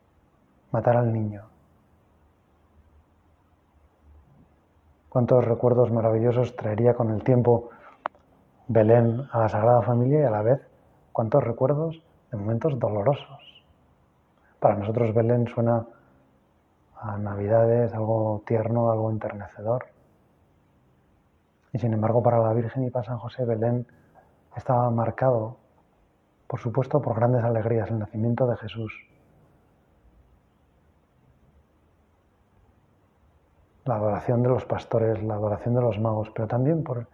matar 0.72 0.96
al 0.96 1.12
niño. 1.12 1.44
Cuántos 5.08 5.44
recuerdos 5.44 5.92
maravillosos 5.92 6.56
traería 6.56 6.94
con 6.94 7.10
el 7.10 7.22
tiempo 7.22 7.70
Belén 8.66 9.28
a 9.30 9.38
la 9.38 9.48
Sagrada 9.48 9.82
Familia 9.82 10.20
y 10.20 10.24
a 10.24 10.30
la 10.30 10.42
vez 10.42 10.60
cuántos 11.12 11.44
recuerdos 11.44 12.02
de 12.32 12.36
momentos 12.36 12.78
dolorosos. 12.78 13.64
Para 14.58 14.74
nosotros 14.74 15.14
Belén 15.14 15.46
suena 15.46 15.86
a 16.96 17.16
Navidades, 17.16 17.94
algo 17.94 18.42
tierno, 18.44 18.90
algo 18.90 19.10
enternecedor. 19.10 19.86
Y 21.72 21.78
sin 21.78 21.92
embargo, 21.92 22.22
para 22.22 22.38
la 22.38 22.52
Virgen 22.52 22.84
y 22.84 22.90
para 22.90 23.04
San 23.04 23.18
José, 23.18 23.44
Belén 23.44 23.86
estaba 24.56 24.90
marcado, 24.90 25.56
por 26.52 26.60
supuesto, 26.60 27.00
por 27.00 27.16
grandes 27.16 27.42
alegrías, 27.44 27.88
el 27.90 27.98
nacimiento 27.98 28.46
de 28.46 28.58
Jesús. 28.58 28.92
La 33.86 33.94
adoración 33.94 34.42
de 34.42 34.50
los 34.50 34.66
pastores, 34.66 35.22
la 35.22 35.32
adoración 35.32 35.74
de 35.74 35.80
los 35.80 35.98
magos, 35.98 36.28
pero 36.34 36.46
también 36.46 36.84
por, 36.84 37.06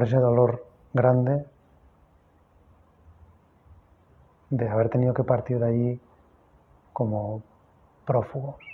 ese 0.00 0.16
dolor 0.16 0.64
grande 0.94 1.44
de 4.48 4.66
haber 4.66 4.88
tenido 4.88 5.12
que 5.12 5.24
partir 5.24 5.58
de 5.58 5.66
allí 5.66 6.00
como 6.94 7.42
prófugos 8.06 8.64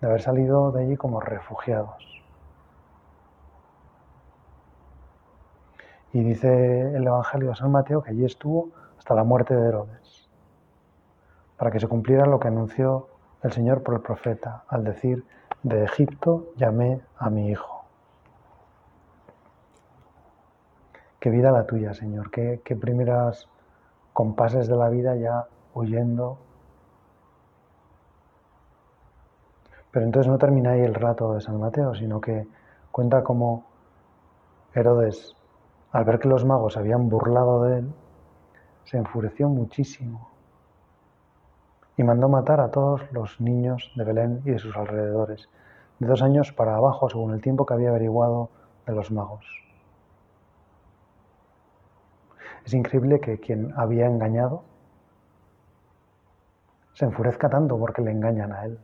de 0.00 0.06
haber 0.06 0.22
salido 0.22 0.72
de 0.72 0.84
allí 0.84 0.96
como 0.96 1.20
refugiados. 1.20 2.17
Y 6.12 6.22
dice 6.22 6.94
el 6.96 7.06
Evangelio 7.06 7.50
de 7.50 7.56
San 7.56 7.70
Mateo 7.70 8.02
que 8.02 8.10
allí 8.10 8.24
estuvo 8.24 8.70
hasta 8.98 9.14
la 9.14 9.24
muerte 9.24 9.54
de 9.54 9.68
Herodes, 9.68 10.28
para 11.56 11.70
que 11.70 11.80
se 11.80 11.86
cumpliera 11.86 12.26
lo 12.26 12.40
que 12.40 12.48
anunció 12.48 13.08
el 13.42 13.52
Señor 13.52 13.82
por 13.82 13.94
el 13.94 14.00
profeta, 14.00 14.64
al 14.68 14.84
decir, 14.84 15.24
de 15.62 15.84
Egipto 15.84 16.46
llamé 16.56 17.00
a 17.16 17.30
mi 17.30 17.50
hijo. 17.50 17.84
Qué 21.20 21.30
vida 21.30 21.50
la 21.50 21.66
tuya, 21.66 21.94
Señor, 21.94 22.30
qué, 22.30 22.60
qué 22.64 22.76
primeras 22.76 23.48
compases 24.12 24.68
de 24.68 24.76
la 24.76 24.88
vida 24.88 25.16
ya 25.16 25.46
huyendo. 25.74 26.38
Pero 29.90 30.06
entonces 30.06 30.30
no 30.30 30.38
termina 30.38 30.72
ahí 30.72 30.80
el 30.80 30.94
rato 30.94 31.34
de 31.34 31.40
San 31.40 31.58
Mateo, 31.58 31.94
sino 31.94 32.20
que 32.20 32.46
cuenta 32.92 33.24
cómo 33.24 33.64
Herodes, 34.74 35.36
al 35.92 36.04
ver 36.04 36.18
que 36.18 36.28
los 36.28 36.44
magos 36.44 36.76
habían 36.76 37.08
burlado 37.08 37.62
de 37.64 37.78
él, 37.78 37.92
se 38.84 38.96
enfureció 38.96 39.48
muchísimo 39.48 40.30
y 41.96 42.04
mandó 42.04 42.28
matar 42.28 42.60
a 42.60 42.70
todos 42.70 43.02
los 43.12 43.40
niños 43.40 43.90
de 43.96 44.04
Belén 44.04 44.40
y 44.44 44.50
de 44.50 44.58
sus 44.58 44.76
alrededores, 44.76 45.48
de 45.98 46.06
dos 46.06 46.22
años 46.22 46.52
para 46.52 46.76
abajo, 46.76 47.08
según 47.08 47.34
el 47.34 47.40
tiempo 47.40 47.66
que 47.66 47.74
había 47.74 47.88
averiguado 47.88 48.50
de 48.86 48.94
los 48.94 49.10
magos. 49.10 49.44
Es 52.64 52.74
increíble 52.74 53.18
que 53.18 53.40
quien 53.40 53.72
había 53.76 54.06
engañado 54.06 54.62
se 56.92 57.04
enfurezca 57.04 57.48
tanto 57.48 57.78
porque 57.78 58.02
le 58.02 58.10
engañan 58.10 58.52
a 58.52 58.64
él. 58.64 58.78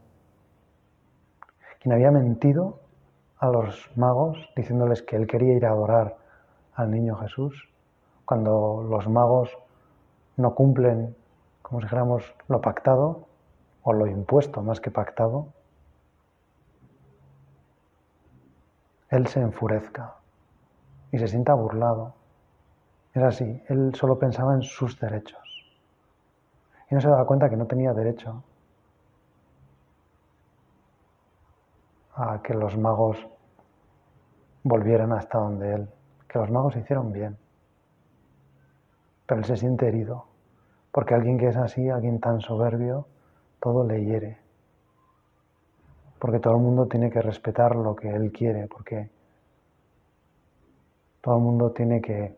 Quien 1.81 1.93
había 1.93 2.11
mentido 2.11 2.81
a 3.39 3.49
los 3.49 3.91
magos 3.95 4.39
diciéndoles 4.57 5.03
que 5.03 5.17
él 5.17 5.27
quería 5.27 5.55
ir 5.55 5.67
a 5.67 5.71
adorar 5.71 6.24
al 6.75 6.91
niño 6.91 7.17
Jesús, 7.17 7.69
cuando 8.25 8.85
los 8.89 9.09
magos 9.09 9.57
no 10.37 10.55
cumplen, 10.55 11.15
como 11.63 11.81
si 11.81 11.87
dijéramos, 11.87 12.35
lo 12.49 12.61
pactado 12.61 13.27
o 13.83 13.93
lo 13.93 14.07
impuesto 14.07 14.63
más 14.63 14.81
que 14.81 14.91
pactado, 14.91 15.49
él 19.11 19.27
se 19.29 19.41
enfurezca 19.41 20.15
y 21.13 21.19
se 21.19 21.29
sienta 21.29 21.55
burlado. 21.55 22.15
Es 23.13 23.23
así, 23.23 23.63
él 23.69 23.95
solo 23.95 24.19
pensaba 24.19 24.55
en 24.55 24.63
sus 24.63 24.99
derechos 24.99 25.41
y 26.91 26.95
no 26.95 27.01
se 27.01 27.09
daba 27.09 27.27
cuenta 27.27 27.49
que 27.49 27.57
no 27.57 27.67
tenía 27.67 27.93
derecho 27.93 28.43
a 32.17 32.41
que 32.43 32.55
los 32.55 32.77
magos 32.77 33.27
volvieran 34.63 35.13
hasta 35.13 35.39
donde 35.39 35.75
él, 35.75 35.89
que 36.35 36.41
los 36.41 36.51
magos 36.51 36.75
hicieron 36.75 37.13
bien. 37.13 37.39
Pero 39.25 39.41
él 39.41 39.47
se 39.47 39.57
siente 39.57 39.87
herido, 39.87 40.27
porque 40.91 41.15
alguien 41.15 41.39
que 41.39 41.47
es 41.47 41.57
así, 41.57 41.89
alguien 41.89 42.19
tan 42.19 42.41
soberbio, 42.41 43.07
todo 43.61 43.87
le 43.87 44.05
hiere. 44.05 44.39
Porque 46.19 46.41
todo 46.41 46.57
el 46.57 46.61
mundo 46.61 46.87
tiene 46.89 47.09
que 47.09 47.23
respetar 47.23 47.77
lo 47.77 47.95
que 47.95 48.11
él 48.11 48.33
quiere, 48.33 48.67
porque 48.67 49.11
todo 51.21 51.37
el 51.37 51.43
mundo 51.45 51.71
tiene 51.71 52.01
que 52.01 52.37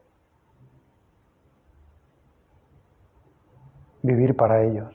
vivir 4.03 4.37
para 4.37 4.63
ellos. 4.63 4.93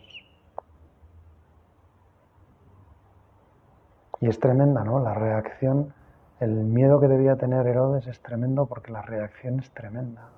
Y 4.20 4.27
es 4.27 4.39
tremenda, 4.39 4.84
¿no? 4.84 5.00
La 5.00 5.15
reacción, 5.15 5.92
el 6.41 6.49
miedo 6.49 6.99
que 6.99 7.07
debía 7.07 7.35
tener 7.35 7.67
Herodes 7.67 8.07
es 8.07 8.19
tremendo 8.19 8.65
porque 8.65 8.91
la 8.91 9.03
reacción 9.03 9.59
es 9.59 9.69
tremenda. 9.69 10.29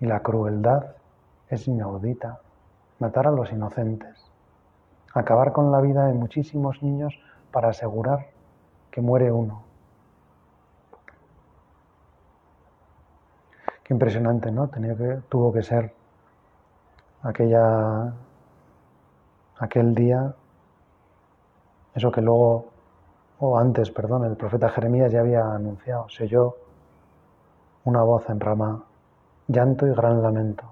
Y 0.00 0.06
la 0.06 0.18
crueldad 0.18 0.96
es 1.48 1.68
inaudita. 1.68 2.40
Matar 2.98 3.28
a 3.28 3.30
los 3.30 3.52
inocentes. 3.52 4.32
Acabar 5.14 5.52
con 5.52 5.70
la 5.70 5.80
vida 5.80 6.06
de 6.08 6.14
muchísimos 6.14 6.82
niños 6.82 7.16
para 7.52 7.68
asegurar 7.68 8.26
que 8.90 9.00
muere 9.00 9.30
uno. 9.30 9.62
Qué 13.84 13.94
impresionante, 13.94 14.50
¿no? 14.50 14.66
Tenía 14.66 14.96
que, 14.96 15.20
tuvo 15.28 15.52
que 15.52 15.62
ser 15.62 15.94
aquella, 17.22 18.12
aquel 19.58 19.94
día, 19.94 20.34
eso 21.94 22.10
que 22.10 22.20
luego, 22.20 22.73
o 23.50 23.58
antes, 23.58 23.90
perdón, 23.90 24.24
el 24.24 24.36
profeta 24.36 24.68
Jeremías 24.70 25.12
ya 25.12 25.20
había 25.20 25.54
anunciado, 25.54 26.08
se 26.08 26.24
oyó 26.24 26.56
una 27.84 28.02
voz 28.02 28.28
en 28.30 28.40
rama, 28.40 28.84
llanto 29.48 29.86
y 29.86 29.94
gran 29.94 30.22
lamento. 30.22 30.64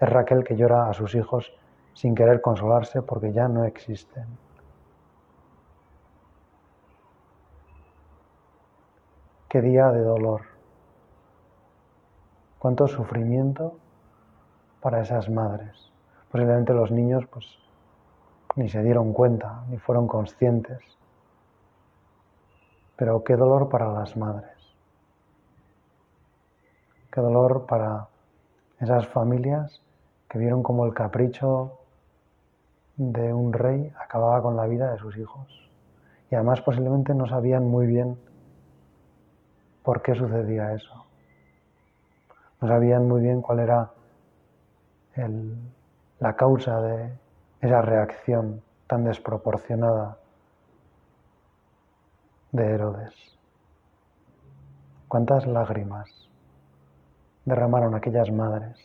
Es 0.00 0.08
Raquel 0.08 0.42
que 0.42 0.56
llora 0.56 0.88
a 0.88 0.94
sus 0.94 1.14
hijos 1.14 1.52
sin 1.94 2.14
querer 2.14 2.40
consolarse 2.40 3.02
porque 3.02 3.32
ya 3.32 3.48
no 3.48 3.64
existen. 3.64 4.26
Qué 9.48 9.60
día 9.60 9.90
de 9.90 10.00
dolor 10.00 10.42
cuánto 12.60 12.86
sufrimiento 12.86 13.78
para 14.80 15.00
esas 15.00 15.28
madres. 15.28 15.90
Posiblemente 16.30 16.72
los 16.72 16.90
niños 16.90 17.24
pues 17.30 17.46
ni 18.54 18.68
se 18.68 18.82
dieron 18.82 19.12
cuenta, 19.12 19.64
ni 19.68 19.78
fueron 19.78 20.06
conscientes. 20.06 20.99
Pero 23.00 23.24
qué 23.24 23.34
dolor 23.34 23.70
para 23.70 23.90
las 23.92 24.14
madres. 24.16 24.52
Qué 27.10 27.20
dolor 27.20 27.64
para 27.64 28.06
esas 28.78 29.08
familias 29.08 29.80
que 30.28 30.38
vieron 30.38 30.62
como 30.62 30.84
el 30.84 30.92
capricho 30.92 31.78
de 32.96 33.32
un 33.32 33.52
rey 33.52 33.92
acababa 33.98 34.42
con 34.42 34.54
la 34.56 34.66
vida 34.66 34.92
de 34.92 34.98
sus 34.98 35.16
hijos. 35.16 35.48
Y 36.30 36.34
además 36.34 36.60
posiblemente 36.60 37.14
no 37.14 37.26
sabían 37.26 37.66
muy 37.66 37.86
bien 37.86 38.16
por 39.82 40.02
qué 40.02 40.14
sucedía 40.14 40.74
eso 40.74 41.10
no 42.60 42.68
sabían 42.68 43.08
muy 43.08 43.22
bien 43.22 43.40
cuál 43.40 43.60
era 43.60 43.90
la 46.18 46.36
causa 46.36 46.80
de 46.80 47.12
esa 47.60 47.82
reacción 47.82 48.62
tan 48.86 49.04
desproporcionada 49.04 50.18
de 52.52 52.64
Herodes. 52.66 53.14
¿Cuántas 55.08 55.46
lágrimas 55.46 56.08
derramaron 57.44 57.94
aquellas 57.94 58.30
madres? 58.30 58.76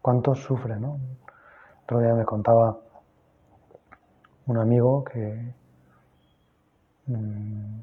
¿Cuánto 0.00 0.34
sufre, 0.34 0.78
no? 0.78 0.98
Otro 1.84 2.00
día 2.00 2.14
me 2.14 2.24
contaba 2.24 2.78
un 4.46 4.58
amigo 4.58 5.04
que 5.04 5.54
mm, 7.06 7.80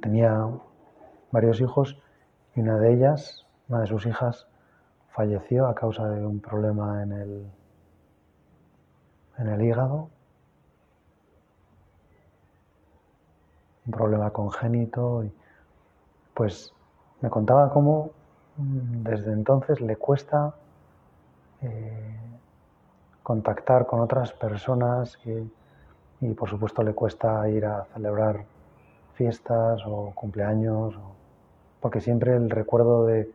tenía 0.00 0.48
varios 1.30 1.60
hijos 1.60 1.96
y 2.54 2.60
una 2.60 2.78
de 2.78 2.94
ellas, 2.94 3.46
una 3.68 3.80
de 3.80 3.86
sus 3.86 4.06
hijas, 4.06 4.46
falleció 5.10 5.66
a 5.66 5.74
causa 5.74 6.08
de 6.08 6.24
un 6.24 6.40
problema 6.40 7.02
en 7.02 7.12
el, 7.12 7.46
en 9.38 9.48
el 9.48 9.62
hígado, 9.62 10.10
un 13.86 13.92
problema 13.92 14.30
congénito. 14.30 15.24
Y, 15.24 15.32
pues 16.34 16.72
me 17.20 17.30
contaba 17.30 17.70
cómo 17.70 18.10
mm, 18.56 19.02
desde 19.04 19.32
entonces 19.32 19.80
le 19.80 19.96
cuesta 19.96 20.54
eh, 21.62 22.16
contactar 23.22 23.86
con 23.86 24.00
otras 24.00 24.32
personas 24.32 25.18
y, 25.24 26.34
por 26.34 26.48
supuesto 26.48 26.82
le 26.82 26.94
cuesta 26.94 27.48
ir 27.50 27.66
a 27.66 27.84
celebrar 27.92 28.44
fiestas 29.14 29.82
o 29.86 30.10
cumpleaños 30.14 30.98
porque 31.80 32.00
siempre 32.00 32.34
el 32.34 32.48
recuerdo 32.48 33.04
de 33.04 33.30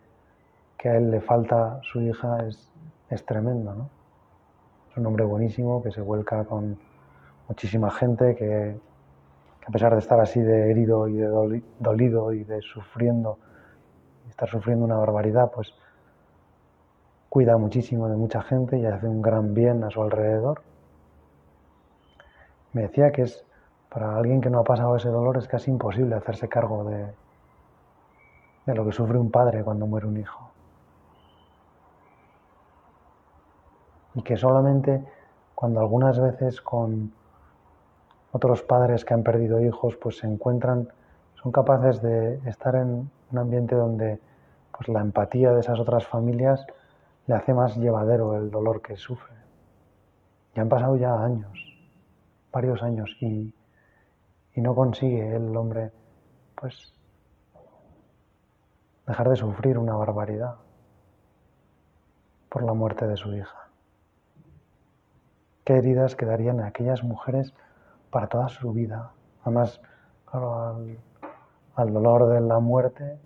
que 0.77 0.89
a 0.89 0.97
él 0.97 1.11
le 1.11 1.21
falta 1.21 1.79
su 1.83 2.01
hija 2.01 2.47
es, 2.47 2.71
es 3.09 3.23
tremendo, 3.25 3.75
¿no? 3.75 3.89
Es 4.89 4.97
un 4.97 5.05
hombre 5.05 5.23
buenísimo 5.23 5.83
que 5.83 5.91
se 5.91 6.01
vuelca 6.01 6.43
con 6.45 6.79
muchísima 7.47 7.91
gente, 7.91 8.35
que, 8.35 8.79
a 9.69 9.71
pesar 9.71 9.93
de 9.93 9.99
estar 9.99 10.19
así 10.19 10.41
de 10.41 10.71
herido 10.71 11.07
y 11.07 11.13
de 11.13 11.27
dolido 11.79 12.33
y 12.33 12.43
de 12.43 12.59
sufriendo, 12.59 13.37
estar 14.27 14.49
sufriendo 14.49 14.83
una 14.83 14.97
barbaridad, 14.97 15.51
pues 15.53 15.75
cuida 17.29 17.55
muchísimo 17.55 18.09
de 18.09 18.17
mucha 18.17 18.41
gente 18.41 18.79
y 18.79 18.87
hace 18.87 19.07
un 19.07 19.21
gran 19.21 19.53
bien 19.53 19.83
a 19.83 19.91
su 19.91 20.01
alrededor. 20.01 20.63
Me 22.73 22.81
decía 22.81 23.11
que 23.11 23.21
es, 23.21 23.45
para 23.89 24.17
alguien 24.17 24.41
que 24.41 24.49
no 24.49 24.57
ha 24.57 24.63
pasado 24.63 24.95
ese 24.95 25.09
dolor, 25.09 25.37
es 25.37 25.47
casi 25.47 25.69
imposible 25.69 26.15
hacerse 26.15 26.49
cargo 26.49 26.85
de, 26.85 27.05
de 28.65 28.73
lo 28.73 28.83
que 28.85 28.91
sufre 28.91 29.19
un 29.19 29.29
padre 29.29 29.63
cuando 29.63 29.85
muere 29.85 30.07
un 30.07 30.17
hijo. 30.17 30.49
Y 34.15 34.23
que 34.23 34.35
solamente 34.35 35.03
cuando 35.53 35.79
algunas 35.79 36.19
veces 36.19 36.59
con 36.59 37.18
otros 38.31 38.61
padres 38.63 39.05
que 39.05 39.13
han 39.13 39.23
perdido 39.23 39.59
hijos, 39.61 39.95
pues 39.95 40.17
se 40.17 40.27
encuentran 40.27 40.89
son 41.41 41.51
capaces 41.53 42.01
de 42.01 42.35
estar 42.49 42.75
en 42.75 43.09
un 43.31 43.37
ambiente 43.37 43.75
donde 43.75 44.19
pues, 44.75 44.89
la 44.89 45.01
empatía 45.01 45.53
de 45.53 45.61
esas 45.61 45.79
otras 45.79 46.05
familias 46.05 46.65
le 47.27 47.35
hace 47.35 47.53
más 47.53 47.77
llevadero 47.77 48.35
el 48.35 48.51
dolor 48.51 48.81
que 48.81 48.97
sufre. 48.97 49.35
Y 50.55 50.59
han 50.59 50.67
pasado 50.67 50.97
ya 50.97 51.23
años, 51.23 51.57
varios 52.51 52.83
años, 52.83 53.15
y, 53.21 53.53
y 54.53 54.61
no 54.61 54.75
consigue 54.75 55.35
el 55.35 55.55
hombre 55.55 55.91
pues 56.55 56.93
dejar 59.07 59.29
de 59.29 59.37
sufrir 59.37 59.77
una 59.77 59.93
barbaridad 59.95 60.55
por 62.49 62.63
la 62.63 62.73
muerte 62.73 63.07
de 63.07 63.15
su 63.15 63.33
hija. 63.33 63.69
¿Qué 65.63 65.77
heridas 65.77 66.15
quedarían 66.15 66.59
en 66.59 66.65
aquellas 66.65 67.03
mujeres 67.03 67.53
para 68.09 68.27
toda 68.27 68.49
su 68.49 68.71
vida? 68.71 69.11
Además, 69.43 69.81
al, 70.31 71.93
dolor 71.93 72.29
de 72.29 72.41
la 72.41 72.59
muerte 72.59 73.17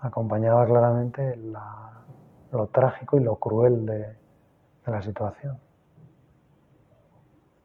acompañaba 0.00 0.66
claramente 0.66 1.36
lo 1.36 2.66
trágico 2.68 3.16
y 3.18 3.24
lo 3.24 3.36
cruel 3.36 3.86
de, 3.86 3.98
de 3.98 4.92
la 4.92 5.02
situación. 5.02 5.58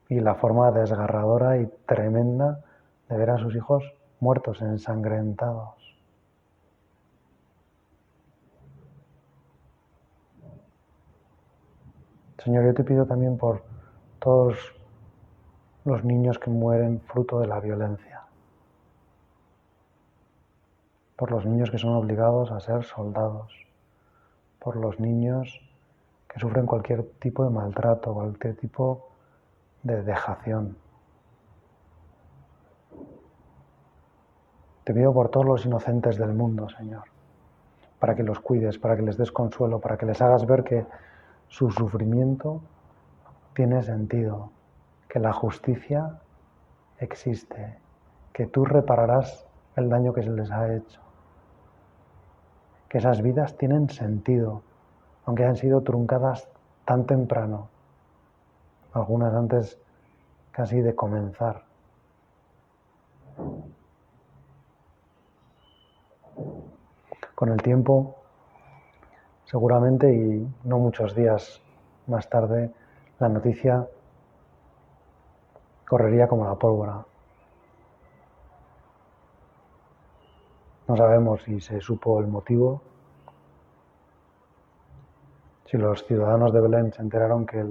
Y 0.09 0.19
la 0.19 0.35
forma 0.35 0.71
desgarradora 0.71 1.57
y 1.57 1.67
tremenda 1.85 2.63
de 3.07 3.17
ver 3.17 3.29
a 3.29 3.37
sus 3.37 3.55
hijos 3.55 3.83
muertos, 4.19 4.61
ensangrentados. 4.61 5.75
Señor, 12.43 12.65
yo 12.65 12.73
te 12.73 12.83
pido 12.83 13.05
también 13.05 13.37
por 13.37 13.61
todos 14.19 14.80
los 15.83 16.03
niños 16.03 16.37
que 16.37 16.49
mueren 16.49 17.01
fruto 17.01 17.39
de 17.39 17.47
la 17.47 17.59
violencia, 17.59 18.21
por 21.15 21.31
los 21.31 21.45
niños 21.45 21.71
que 21.71 21.79
son 21.79 21.93
obligados 21.93 22.51
a 22.51 22.59
ser 22.59 22.83
soldados, 22.83 23.51
por 24.59 24.75
los 24.75 24.99
niños 24.99 25.59
que 26.27 26.39
sufren 26.39 26.65
cualquier 26.65 27.03
tipo 27.19 27.43
de 27.43 27.49
maltrato, 27.49 28.13
cualquier 28.13 28.55
tipo 28.55 29.09
de 29.83 30.03
dejación. 30.03 30.77
Te 34.83 34.93
pido 34.93 35.13
por 35.13 35.29
todos 35.29 35.45
los 35.45 35.65
inocentes 35.65 36.17
del 36.17 36.33
mundo, 36.33 36.69
Señor, 36.69 37.03
para 37.99 38.15
que 38.15 38.23
los 38.23 38.39
cuides, 38.39 38.77
para 38.77 38.95
que 38.95 39.01
les 39.01 39.17
des 39.17 39.31
consuelo, 39.31 39.79
para 39.79 39.97
que 39.97 40.05
les 40.05 40.21
hagas 40.21 40.45
ver 40.45 40.63
que 40.63 40.85
su 41.47 41.71
sufrimiento 41.71 42.61
tiene 43.53 43.83
sentido, 43.83 44.51
que 45.11 45.19
la 45.19 45.33
justicia 45.33 46.21
existe, 46.99 47.77
que 48.31 48.47
tú 48.47 48.63
repararás 48.63 49.45
el 49.75 49.89
daño 49.89 50.13
que 50.13 50.23
se 50.23 50.29
les 50.29 50.49
ha 50.51 50.73
hecho, 50.73 51.01
que 52.87 52.99
esas 52.99 53.21
vidas 53.21 53.57
tienen 53.57 53.89
sentido, 53.89 54.61
aunque 55.25 55.43
hayan 55.43 55.57
sido 55.57 55.81
truncadas 55.81 56.47
tan 56.85 57.05
temprano, 57.05 57.67
algunas 58.93 59.33
antes 59.33 59.77
casi 60.51 60.79
de 60.79 60.95
comenzar. 60.95 61.65
Con 67.35 67.49
el 67.49 67.61
tiempo 67.61 68.15
Seguramente 69.51 70.13
y 70.13 70.47
no 70.63 70.79
muchos 70.79 71.13
días 71.13 71.59
más 72.07 72.29
tarde 72.29 72.71
la 73.19 73.27
noticia 73.27 73.85
correría 75.91 76.25
como 76.25 76.45
la 76.45 76.55
pólvora. 76.55 77.03
No 80.87 80.95
sabemos 80.95 81.43
si 81.43 81.59
se 81.59 81.81
supo 81.81 82.21
el 82.21 82.27
motivo, 82.27 82.81
si 85.65 85.75
los 85.75 86.05
ciudadanos 86.05 86.53
de 86.53 86.61
Belén 86.61 86.93
se 86.93 87.01
enteraron 87.01 87.45
que 87.45 87.65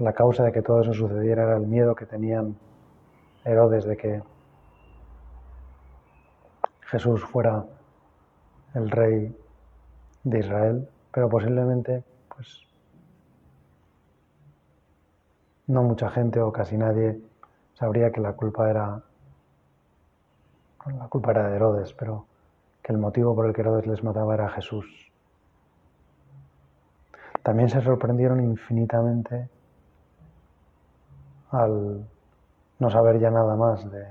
la 0.00 0.12
causa 0.12 0.44
de 0.44 0.52
que 0.52 0.60
todo 0.60 0.82
eso 0.82 0.92
sucediera 0.92 1.44
era 1.44 1.56
el 1.56 1.66
miedo 1.66 1.94
que 1.94 2.04
tenían 2.04 2.58
Herodes 3.46 3.86
de 3.86 3.96
que 3.96 4.22
Jesús 6.82 7.24
fuera 7.24 7.64
el 8.74 8.90
rey 8.90 9.34
de 10.24 10.38
Israel, 10.40 10.90
pero 11.10 11.30
posiblemente 11.30 12.04
pues 12.28 12.63
no 15.66 15.82
mucha 15.82 16.10
gente 16.10 16.40
o 16.40 16.52
casi 16.52 16.76
nadie 16.76 17.20
sabría 17.74 18.10
que 18.12 18.20
la 18.20 18.32
culpa 18.32 18.70
era 18.70 19.02
la 20.86 21.08
culpa 21.08 21.30
era 21.30 21.48
de 21.48 21.56
Herodes, 21.56 21.94
pero 21.94 22.26
que 22.82 22.92
el 22.92 22.98
motivo 22.98 23.34
por 23.34 23.46
el 23.46 23.54
que 23.54 23.62
Herodes 23.62 23.86
les 23.86 24.04
mataba 24.04 24.34
era 24.34 24.50
Jesús. 24.50 24.84
También 27.42 27.70
se 27.70 27.80
sorprendieron 27.80 28.40
infinitamente 28.40 29.48
al 31.50 32.06
no 32.78 32.90
saber 32.90 33.18
ya 33.18 33.30
nada 33.30 33.56
más 33.56 33.90
de 33.90 34.04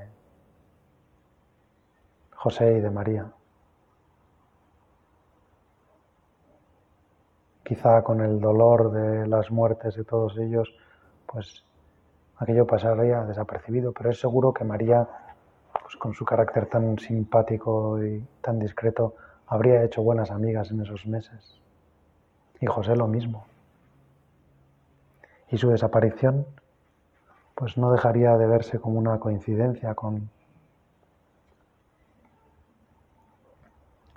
José 2.31 2.77
y 2.77 2.81
de 2.81 2.89
María. 2.89 3.31
quizá 7.63 8.03
con 8.03 8.21
el 8.21 8.39
dolor 8.39 8.91
de 8.91 9.27
las 9.27 9.49
muertes 9.49 9.95
de 9.95 10.03
todos 10.03 10.37
ellos, 10.37 10.71
pues 11.33 11.63
aquello 12.37 12.65
pasaría 12.65 13.23
desapercibido, 13.23 13.91
pero 13.91 14.11
es 14.11 14.19
seguro 14.19 14.53
que 14.53 14.63
María, 14.63 15.07
pues 15.81 15.95
con 15.97 16.13
su 16.13 16.23
carácter 16.23 16.67
tan 16.67 16.97
simpático 16.99 18.01
y 18.03 18.25
tan 18.41 18.59
discreto, 18.59 19.15
habría 19.47 19.83
hecho 19.83 20.01
buenas 20.01 20.31
amigas 20.31 20.71
en 20.71 20.81
esos 20.81 21.05
meses. 21.05 21.59
Y 22.61 22.67
José 22.67 22.95
lo 22.95 23.07
mismo. 23.07 23.45
Y 25.49 25.57
su 25.57 25.69
desaparición, 25.69 26.45
pues 27.55 27.77
no 27.77 27.91
dejaría 27.91 28.37
de 28.37 28.47
verse 28.47 28.79
como 28.79 28.99
una 28.99 29.19
coincidencia 29.19 29.93
con 29.95 30.29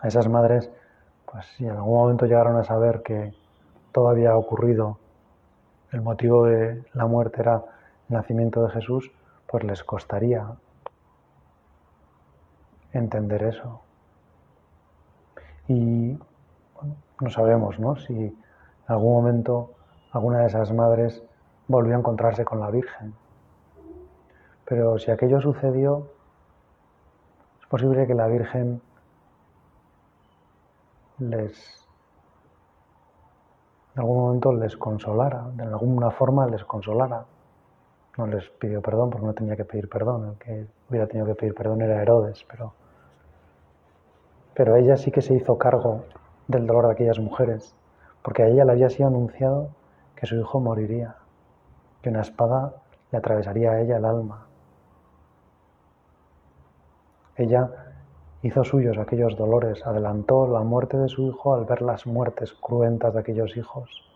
esas 0.02 0.28
madres 0.28 0.70
pues 1.36 1.46
si 1.56 1.64
en 1.64 1.72
algún 1.72 1.98
momento 1.98 2.24
llegaron 2.24 2.56
a 2.56 2.64
saber 2.64 3.02
que 3.02 3.34
todo 3.92 4.08
había 4.08 4.36
ocurrido, 4.36 4.98
el 5.96 6.02
motivo 6.02 6.44
de 6.44 6.84
la 6.92 7.06
muerte 7.06 7.40
era 7.40 7.64
el 8.10 8.16
nacimiento 8.16 8.62
de 8.62 8.70
Jesús, 8.70 9.10
pues 9.46 9.64
les 9.64 9.82
costaría 9.82 10.46
entender 12.92 13.42
eso. 13.44 13.80
Y 15.68 16.18
no 17.20 17.30
sabemos 17.30 17.78
¿no? 17.78 17.96
si 17.96 18.12
en 18.12 18.36
algún 18.86 19.14
momento 19.14 19.70
alguna 20.12 20.40
de 20.40 20.48
esas 20.48 20.70
madres 20.70 21.22
volvió 21.66 21.94
a 21.94 21.98
encontrarse 21.98 22.44
con 22.44 22.60
la 22.60 22.70
Virgen. 22.70 23.14
Pero 24.66 24.98
si 24.98 25.10
aquello 25.10 25.40
sucedió, 25.40 26.08
es 27.62 27.66
posible 27.68 28.06
que 28.06 28.14
la 28.14 28.26
Virgen 28.26 28.82
les 31.18 31.85
en 33.96 34.00
algún 34.00 34.18
momento 34.18 34.52
les 34.52 34.76
consolara, 34.76 35.46
de 35.54 35.62
alguna 35.62 36.10
forma 36.10 36.46
les 36.46 36.62
consolara. 36.64 37.24
No 38.18 38.26
les 38.26 38.46
pidió 38.50 38.82
perdón 38.82 39.08
porque 39.08 39.26
no 39.26 39.32
tenía 39.32 39.56
que 39.56 39.64
pedir 39.64 39.88
perdón, 39.88 40.28
el 40.28 40.34
que 40.36 40.66
hubiera 40.90 41.06
tenido 41.06 41.26
que 41.26 41.34
pedir 41.34 41.54
perdón 41.54 41.80
era 41.80 42.02
Herodes, 42.02 42.44
pero, 42.46 42.74
pero 44.52 44.76
ella 44.76 44.98
sí 44.98 45.10
que 45.10 45.22
se 45.22 45.32
hizo 45.32 45.56
cargo 45.56 46.04
del 46.46 46.66
dolor 46.66 46.88
de 46.88 46.92
aquellas 46.92 47.18
mujeres, 47.18 47.74
porque 48.20 48.42
a 48.42 48.48
ella 48.48 48.66
le 48.66 48.72
había 48.72 48.90
sido 48.90 49.08
anunciado 49.08 49.70
que 50.14 50.26
su 50.26 50.36
hijo 50.36 50.60
moriría, 50.60 51.16
que 52.02 52.10
una 52.10 52.20
espada 52.20 52.74
le 53.12 53.18
atravesaría 53.18 53.70
a 53.70 53.80
ella 53.80 53.96
el 53.96 54.04
alma. 54.04 54.46
Ella 57.36 57.85
hizo 58.46 58.62
suyos 58.62 58.96
aquellos 58.96 59.36
dolores, 59.36 59.84
adelantó 59.84 60.46
la 60.46 60.60
muerte 60.60 60.96
de 60.96 61.08
su 61.08 61.26
hijo 61.26 61.54
al 61.54 61.64
ver 61.64 61.82
las 61.82 62.06
muertes 62.06 62.52
cruentas 62.52 63.12
de 63.12 63.20
aquellos 63.20 63.56
hijos. 63.56 64.08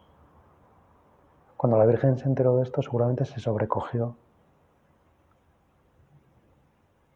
Cuando 1.57 1.77
la 1.77 1.85
Virgen 1.85 2.17
se 2.17 2.29
enteró 2.29 2.57
de 2.57 2.63
esto, 2.63 2.81
seguramente 2.81 3.25
se 3.25 3.41
sobrecogió 3.41 4.17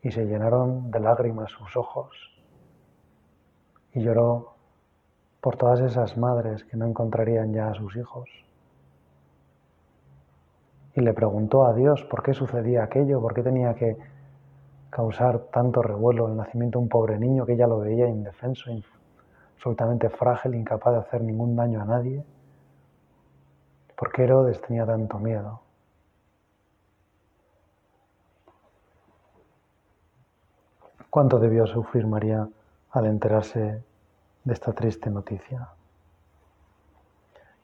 y 0.03 0.11
se 0.11 0.27
llenaron 0.27 0.91
de 0.91 1.01
lágrimas 1.01 1.53
sus 1.53 1.77
ojos 1.77 2.11
y 3.93 4.03
lloró 4.03 4.55
por 5.41 5.57
todas 5.57 5.81
esas 5.81 6.17
madres 6.17 6.65
que 6.65 6.77
no 6.77 6.85
encontrarían 6.85 7.53
ya 7.53 7.69
a 7.69 7.75
sus 7.75 7.97
hijos. 7.97 8.29
Y 10.95 11.01
le 11.01 11.15
preguntó 11.15 11.65
a 11.65 11.75
Dios 11.75 12.05
por 12.05 12.23
qué 12.23 12.35
sucedía 12.35 12.83
aquello, 12.83 13.21
por 13.21 13.35
qué 13.35 13.43
tenía 13.43 13.75
que 13.75 13.97
causar 14.95 15.41
tanto 15.51 15.83
revuelo 15.83 16.29
el 16.29 16.37
nacimiento 16.37 16.79
de 16.79 16.85
un 16.85 16.89
pobre 16.89 17.19
niño 17.19 17.45
que 17.45 17.55
ella 17.55 17.67
lo 17.67 17.81
veía 17.81 18.09
indefenso, 18.09 18.71
absolutamente 19.57 20.09
frágil, 20.09 20.55
incapaz 20.55 20.93
de 20.93 21.01
hacer 21.01 21.21
ningún 21.21 21.57
daño 21.57 21.83
a 21.83 21.85
nadie. 21.85 22.25
¿Por 23.97 24.13
qué 24.13 24.23
Herodes 24.23 24.61
tenía 24.61 24.87
tanto 24.87 25.19
miedo? 25.19 25.61
¿Cuánto 31.11 31.41
debió 31.41 31.67
sufrir 31.67 32.07
María 32.07 32.49
al 32.93 33.07
enterarse 33.07 33.83
de 34.45 34.53
esta 34.53 34.73
triste 34.73 35.11
noticia? 35.11 35.71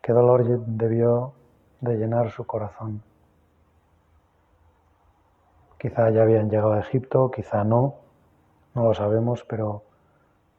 ¿Qué 0.03 0.13
dolor 0.13 0.45
debió 0.67 1.33
de 1.81 1.97
llenar 1.97 2.33
su 2.33 2.45
corazón? 2.45 3.05
Quizá 5.81 6.11
ya 6.11 6.25
habían 6.25 6.51
llegado 6.51 6.75
a 6.75 6.81
Egipto, 6.81 7.31
quizá 7.31 7.65
no, 7.65 7.95
no 8.75 8.85
lo 8.85 8.93
sabemos, 8.93 9.47
pero 9.49 9.83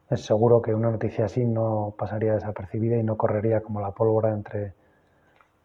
es 0.09 0.25
seguro 0.25 0.63
que 0.63 0.73
una 0.73 0.89
noticia 0.89 1.25
así 1.25 1.45
no 1.45 1.93
pasaría 1.95 2.33
desapercibida 2.33 2.97
y 2.97 3.03
no 3.03 3.17
correría 3.17 3.61
como 3.61 3.81
la 3.81 3.91
pólvora 3.91 4.33
entre 4.33 4.73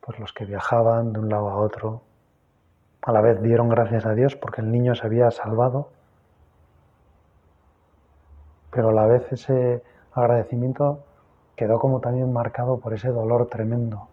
pues, 0.02 0.18
los 0.18 0.34
que 0.34 0.44
viajaban 0.44 1.14
de 1.14 1.20
un 1.20 1.30
lado 1.30 1.48
a 1.48 1.56
otro. 1.56 2.02
A 3.00 3.12
la 3.12 3.22
vez 3.22 3.40
dieron 3.40 3.70
gracias 3.70 4.04
a 4.04 4.12
Dios 4.12 4.36
porque 4.36 4.60
el 4.60 4.70
niño 4.70 4.94
se 4.94 5.06
había 5.06 5.30
salvado, 5.30 5.88
pero 8.70 8.90
a 8.90 8.92
la 8.92 9.06
vez 9.06 9.32
ese 9.32 9.82
agradecimiento 10.12 11.02
quedó 11.56 11.78
como 11.78 12.00
también 12.00 12.30
marcado 12.30 12.78
por 12.78 12.92
ese 12.92 13.08
dolor 13.08 13.48
tremendo. 13.48 14.06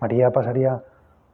María 0.00 0.30
pasaría 0.30 0.82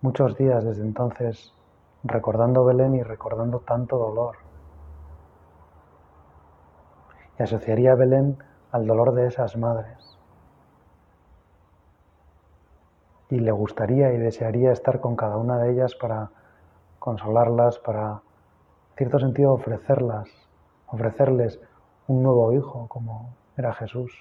muchos 0.01 0.37
días 0.37 0.65
desde 0.65 0.83
entonces 0.83 1.55
recordando 2.05 2.65
Belén 2.65 2.95
y 2.95 3.03
recordando 3.03 3.61
tanto 3.61 3.99
dolor. 3.99 4.37
Y 7.39 7.43
asociaría 7.43 7.93
a 7.93 7.97
Belén 7.97 8.39
al 8.73 8.87
dolor 8.87 9.15
de 9.15 9.27
esas 9.27 9.57
madres. 9.57 10.19
Y 13.29 13.39
le 13.39 13.53
gustaría 13.53 14.13
y 14.13 14.19
desearía 14.19 14.73
estar 14.73 15.01
con 15.01 15.15
cada 15.15 15.37
una 15.37 15.59
de 15.59 15.73
ellas 15.73 15.95
para 15.95 16.31
consolarlas, 16.99 17.79
para, 17.79 18.11
en 18.91 18.97
cierto 18.97 19.19
sentido, 19.21 19.53
ofrecerlas, 19.53 20.29
ofrecerles 20.89 21.61
un 22.09 22.23
nuevo 22.23 22.53
hijo 22.53 22.89
como 22.89 23.35
era 23.57 23.73
Jesús. 23.73 24.13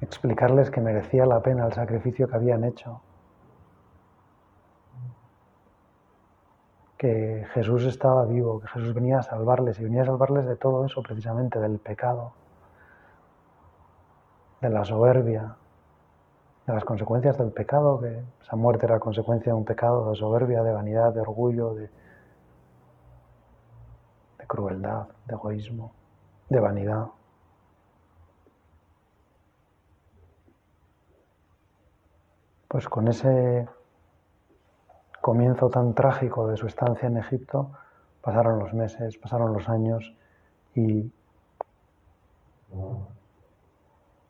Explicarles 0.00 0.70
que 0.70 0.80
merecía 0.80 1.24
la 1.24 1.40
pena 1.40 1.66
el 1.66 1.72
sacrificio 1.72 2.28
que 2.28 2.36
habían 2.36 2.64
hecho 2.64 3.00
que 6.96 7.46
Jesús 7.52 7.84
estaba 7.84 8.24
vivo, 8.24 8.60
que 8.60 8.68
Jesús 8.68 8.94
venía 8.94 9.18
a 9.18 9.22
salvarles 9.22 9.78
y 9.78 9.84
venía 9.84 10.02
a 10.02 10.06
salvarles 10.06 10.46
de 10.46 10.56
todo 10.56 10.84
eso 10.86 11.02
precisamente, 11.02 11.58
del 11.60 11.78
pecado, 11.78 12.32
de 14.60 14.70
la 14.70 14.84
soberbia, 14.84 15.56
de 16.66 16.72
las 16.72 16.84
consecuencias 16.84 17.36
del 17.36 17.52
pecado, 17.52 18.00
que 18.00 18.24
esa 18.42 18.56
muerte 18.56 18.86
era 18.86 18.98
consecuencia 18.98 19.52
de 19.52 19.58
un 19.58 19.64
pecado, 19.64 20.10
de 20.10 20.16
soberbia, 20.16 20.62
de 20.62 20.72
vanidad, 20.72 21.12
de 21.12 21.20
orgullo, 21.20 21.74
de, 21.74 21.90
de 24.38 24.46
crueldad, 24.46 25.08
de 25.26 25.34
egoísmo, 25.34 25.92
de 26.48 26.60
vanidad. 26.60 27.06
Pues 32.68 32.88
con 32.88 33.06
ese 33.08 33.68
comienzo 35.26 35.68
tan 35.70 35.92
trágico 35.92 36.46
de 36.46 36.56
su 36.56 36.68
estancia 36.68 37.08
en 37.08 37.16
Egipto, 37.16 37.72
pasaron 38.22 38.60
los 38.60 38.72
meses, 38.74 39.18
pasaron 39.18 39.52
los 39.52 39.68
años 39.68 40.14
y 40.72 41.10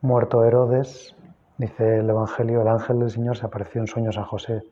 muerto 0.01 0.43
Herodes, 0.43 1.15
dice 1.59 1.99
el 1.99 2.09
Evangelio, 2.09 2.63
el 2.63 2.69
ángel 2.69 3.01
del 3.01 3.11
Señor 3.11 3.37
se 3.37 3.45
apareció 3.45 3.83
en 3.83 3.89
sueños 3.89 4.17
a 4.17 4.25
José 4.25 4.63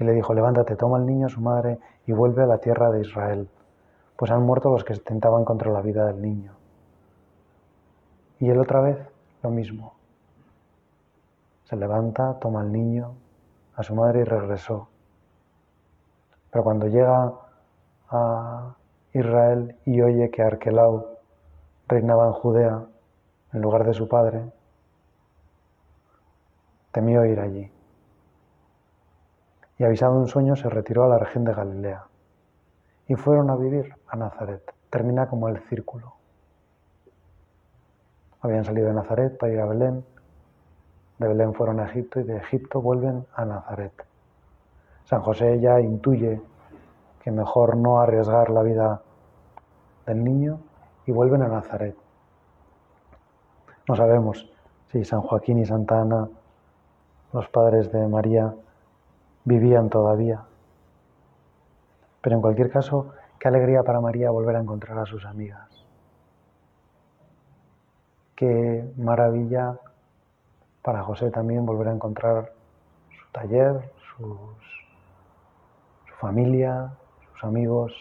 y 0.00 0.02
le 0.02 0.12
dijo, 0.12 0.34
levántate, 0.34 0.74
toma 0.74 0.96
al 0.96 1.06
niño, 1.06 1.26
a 1.26 1.30
su 1.30 1.40
madre, 1.40 1.78
y 2.04 2.10
vuelve 2.10 2.42
a 2.42 2.46
la 2.46 2.58
tierra 2.58 2.90
de 2.90 3.02
Israel, 3.02 3.48
pues 4.16 4.32
han 4.32 4.42
muerto 4.42 4.70
los 4.72 4.82
que 4.82 4.96
tentaban 4.96 5.44
contra 5.44 5.70
la 5.70 5.82
vida 5.82 6.04
del 6.06 6.20
niño. 6.20 6.50
Y 8.40 8.50
él 8.50 8.58
otra 8.58 8.80
vez 8.80 8.98
lo 9.44 9.50
mismo. 9.50 9.94
Se 11.62 11.76
levanta, 11.76 12.40
toma 12.40 12.62
al 12.62 12.72
niño, 12.72 13.14
a 13.76 13.84
su 13.84 13.94
madre 13.94 14.22
y 14.22 14.24
regresó. 14.24 14.88
Pero 16.50 16.64
cuando 16.64 16.86
llega 16.86 17.32
a 18.10 18.74
Israel 19.12 19.76
y 19.84 20.00
oye 20.00 20.30
que 20.30 20.42
Arquelau 20.42 21.18
reinaba 21.86 22.26
en 22.26 22.32
Judea 22.32 22.84
en 23.52 23.60
lugar 23.62 23.84
de 23.84 23.94
su 23.94 24.08
padre, 24.08 24.50
temió 26.92 27.24
ir 27.24 27.40
allí. 27.40 27.70
Y 29.78 29.84
avisado 29.84 30.14
un 30.14 30.28
sueño 30.28 30.56
se 30.56 30.68
retiró 30.68 31.04
a 31.04 31.08
la 31.08 31.18
región 31.18 31.44
de 31.44 31.54
Galilea 31.54 32.04
y 33.06 33.14
fueron 33.14 33.50
a 33.50 33.56
vivir 33.56 33.94
a 34.08 34.16
Nazaret. 34.16 34.62
Termina 34.90 35.28
como 35.28 35.48
el 35.48 35.58
círculo. 35.68 36.14
Habían 38.40 38.64
salido 38.64 38.88
de 38.88 38.94
Nazaret 38.94 39.36
para 39.38 39.52
ir 39.52 39.60
a 39.60 39.66
Belén, 39.66 40.04
de 41.18 41.28
Belén 41.28 41.54
fueron 41.54 41.80
a 41.80 41.86
Egipto 41.86 42.20
y 42.20 42.24
de 42.24 42.36
Egipto 42.36 42.80
vuelven 42.80 43.26
a 43.34 43.44
Nazaret. 43.44 44.07
San 45.08 45.22
José 45.22 45.58
ya 45.58 45.80
intuye 45.80 46.38
que 47.22 47.30
mejor 47.30 47.78
no 47.78 47.98
arriesgar 47.98 48.50
la 48.50 48.62
vida 48.62 49.00
del 50.04 50.22
niño 50.22 50.60
y 51.06 51.12
vuelven 51.12 51.40
a 51.40 51.48
Nazaret. 51.48 51.96
No 53.88 53.96
sabemos 53.96 54.52
si 54.92 55.06
San 55.06 55.22
Joaquín 55.22 55.60
y 55.60 55.64
Santa 55.64 56.02
Ana, 56.02 56.28
los 57.32 57.48
padres 57.48 57.90
de 57.90 58.06
María, 58.06 58.54
vivían 59.44 59.88
todavía. 59.88 60.42
Pero 62.20 62.36
en 62.36 62.42
cualquier 62.42 62.70
caso, 62.70 63.14
qué 63.38 63.48
alegría 63.48 63.82
para 63.84 64.02
María 64.02 64.30
volver 64.30 64.56
a 64.56 64.60
encontrar 64.60 64.98
a 64.98 65.06
sus 65.06 65.24
amigas. 65.24 65.86
Qué 68.36 68.92
maravilla 68.98 69.78
para 70.82 71.02
José 71.02 71.30
también 71.30 71.64
volver 71.64 71.88
a 71.88 71.94
encontrar 71.94 72.52
su 73.08 73.32
taller, 73.32 73.90
sus 74.18 74.77
familia, 76.20 76.92
sus 77.32 77.44
amigos. 77.44 77.92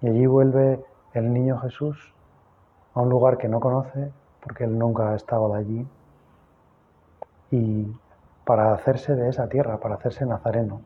Y 0.00 0.08
allí 0.08 0.26
vuelve 0.26 0.84
el 1.14 1.32
niño 1.32 1.58
Jesús 1.58 2.14
a 2.94 3.00
un 3.00 3.08
lugar 3.08 3.38
que 3.38 3.48
no 3.48 3.58
conoce, 3.60 4.12
porque 4.42 4.64
él 4.64 4.78
nunca 4.78 5.10
ha 5.10 5.16
estado 5.16 5.54
allí, 5.54 5.86
y 7.50 7.86
para 8.44 8.72
hacerse 8.72 9.14
de 9.14 9.28
esa 9.28 9.48
tierra, 9.48 9.78
para 9.78 9.96
hacerse 9.96 10.24
nazareno. 10.26 10.82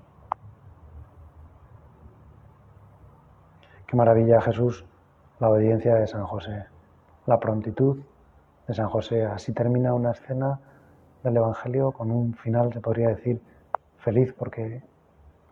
Qué 3.87 3.96
maravilla 3.96 4.40
Jesús, 4.40 4.85
la 5.38 5.50
obediencia 5.50 5.96
de 5.96 6.06
San 6.06 6.24
José, 6.24 6.64
la 7.26 7.38
prontitud 7.38 7.98
de 8.66 8.74
San 8.74 8.88
José. 8.88 9.24
Así 9.26 9.52
termina 9.52 9.92
una 9.92 10.12
escena 10.12 10.61
del 11.22 11.37
Evangelio 11.37 11.92
con 11.92 12.11
un 12.11 12.35
final, 12.35 12.72
se 12.72 12.80
podría 12.80 13.08
decir, 13.08 13.42
feliz 14.03 14.35
porque 14.37 14.83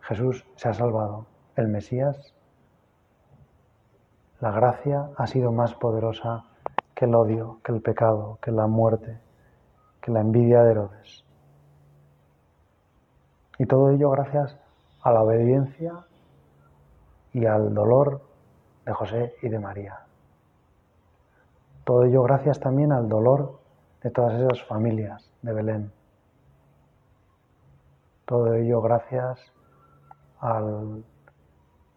Jesús 0.01 0.45
se 0.55 0.69
ha 0.69 0.73
salvado. 0.73 1.25
El 1.55 1.67
Mesías, 1.67 2.33
la 4.39 4.51
gracia 4.51 5.09
ha 5.17 5.27
sido 5.27 5.51
más 5.51 5.73
poderosa 5.75 6.45
que 6.95 7.05
el 7.05 7.15
odio, 7.15 7.59
que 7.63 7.71
el 7.71 7.81
pecado, 7.81 8.39
que 8.41 8.51
la 8.51 8.67
muerte, 8.67 9.19
que 10.01 10.11
la 10.11 10.21
envidia 10.21 10.63
de 10.63 10.71
Herodes. 10.71 11.25
Y 13.57 13.65
todo 13.65 13.91
ello 13.91 14.09
gracias 14.09 14.57
a 15.01 15.11
la 15.11 15.23
obediencia 15.23 16.05
y 17.33 17.45
al 17.45 17.73
dolor 17.73 18.21
de 18.85 18.93
José 18.93 19.35
y 19.41 19.49
de 19.49 19.59
María. 19.59 19.99
Todo 21.83 22.03
ello 22.03 22.23
gracias 22.23 22.59
también 22.59 22.91
al 22.91 23.07
dolor 23.07 23.59
de 24.01 24.11
todas 24.11 24.39
esas 24.41 24.63
familias 24.63 25.31
de 25.41 25.53
Belén. 25.53 26.00
Todo 28.31 28.53
ello 28.53 28.81
gracias 28.81 29.41
al 30.39 31.03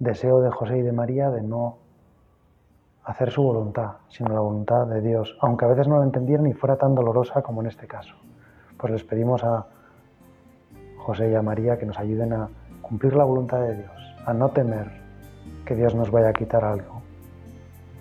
deseo 0.00 0.40
de 0.40 0.50
José 0.50 0.78
y 0.78 0.82
de 0.82 0.90
María 0.90 1.30
de 1.30 1.42
no 1.42 1.78
hacer 3.04 3.30
su 3.30 3.40
voluntad, 3.40 3.98
sino 4.08 4.34
la 4.34 4.40
voluntad 4.40 4.84
de 4.88 5.00
Dios, 5.00 5.38
aunque 5.40 5.64
a 5.64 5.68
veces 5.68 5.86
no 5.86 5.98
la 5.98 6.04
entendieran 6.04 6.48
y 6.48 6.52
fuera 6.52 6.74
tan 6.74 6.96
dolorosa 6.96 7.40
como 7.42 7.60
en 7.60 7.68
este 7.68 7.86
caso. 7.86 8.16
Pues 8.76 8.92
les 8.92 9.04
pedimos 9.04 9.44
a 9.44 9.66
José 10.98 11.30
y 11.30 11.36
a 11.36 11.42
María 11.42 11.78
que 11.78 11.86
nos 11.86 12.00
ayuden 12.00 12.32
a 12.32 12.48
cumplir 12.82 13.14
la 13.14 13.22
voluntad 13.22 13.60
de 13.60 13.76
Dios, 13.76 14.16
a 14.26 14.34
no 14.34 14.48
temer 14.48 14.90
que 15.64 15.76
Dios 15.76 15.94
nos 15.94 16.10
vaya 16.10 16.30
a 16.30 16.32
quitar 16.32 16.64
algo, 16.64 17.00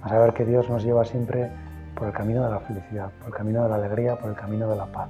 a 0.02 0.10
saber 0.10 0.34
que 0.34 0.44
Dios 0.44 0.68
nos 0.72 0.84
lleva 0.84 1.06
siempre 1.06 1.52
por 1.96 2.08
el 2.08 2.14
camino 2.14 2.44
de 2.44 2.50
la 2.50 2.62
felicidad, 2.62 3.12
por 3.20 3.28
el 3.28 3.34
camino 3.36 3.62
de 3.62 3.70
la 3.70 3.76
alegría, 3.76 4.16
por 4.16 4.32
el 4.32 4.36
camino 4.36 4.68
de 4.68 4.76
la 4.76 4.88
paz. 4.88 5.10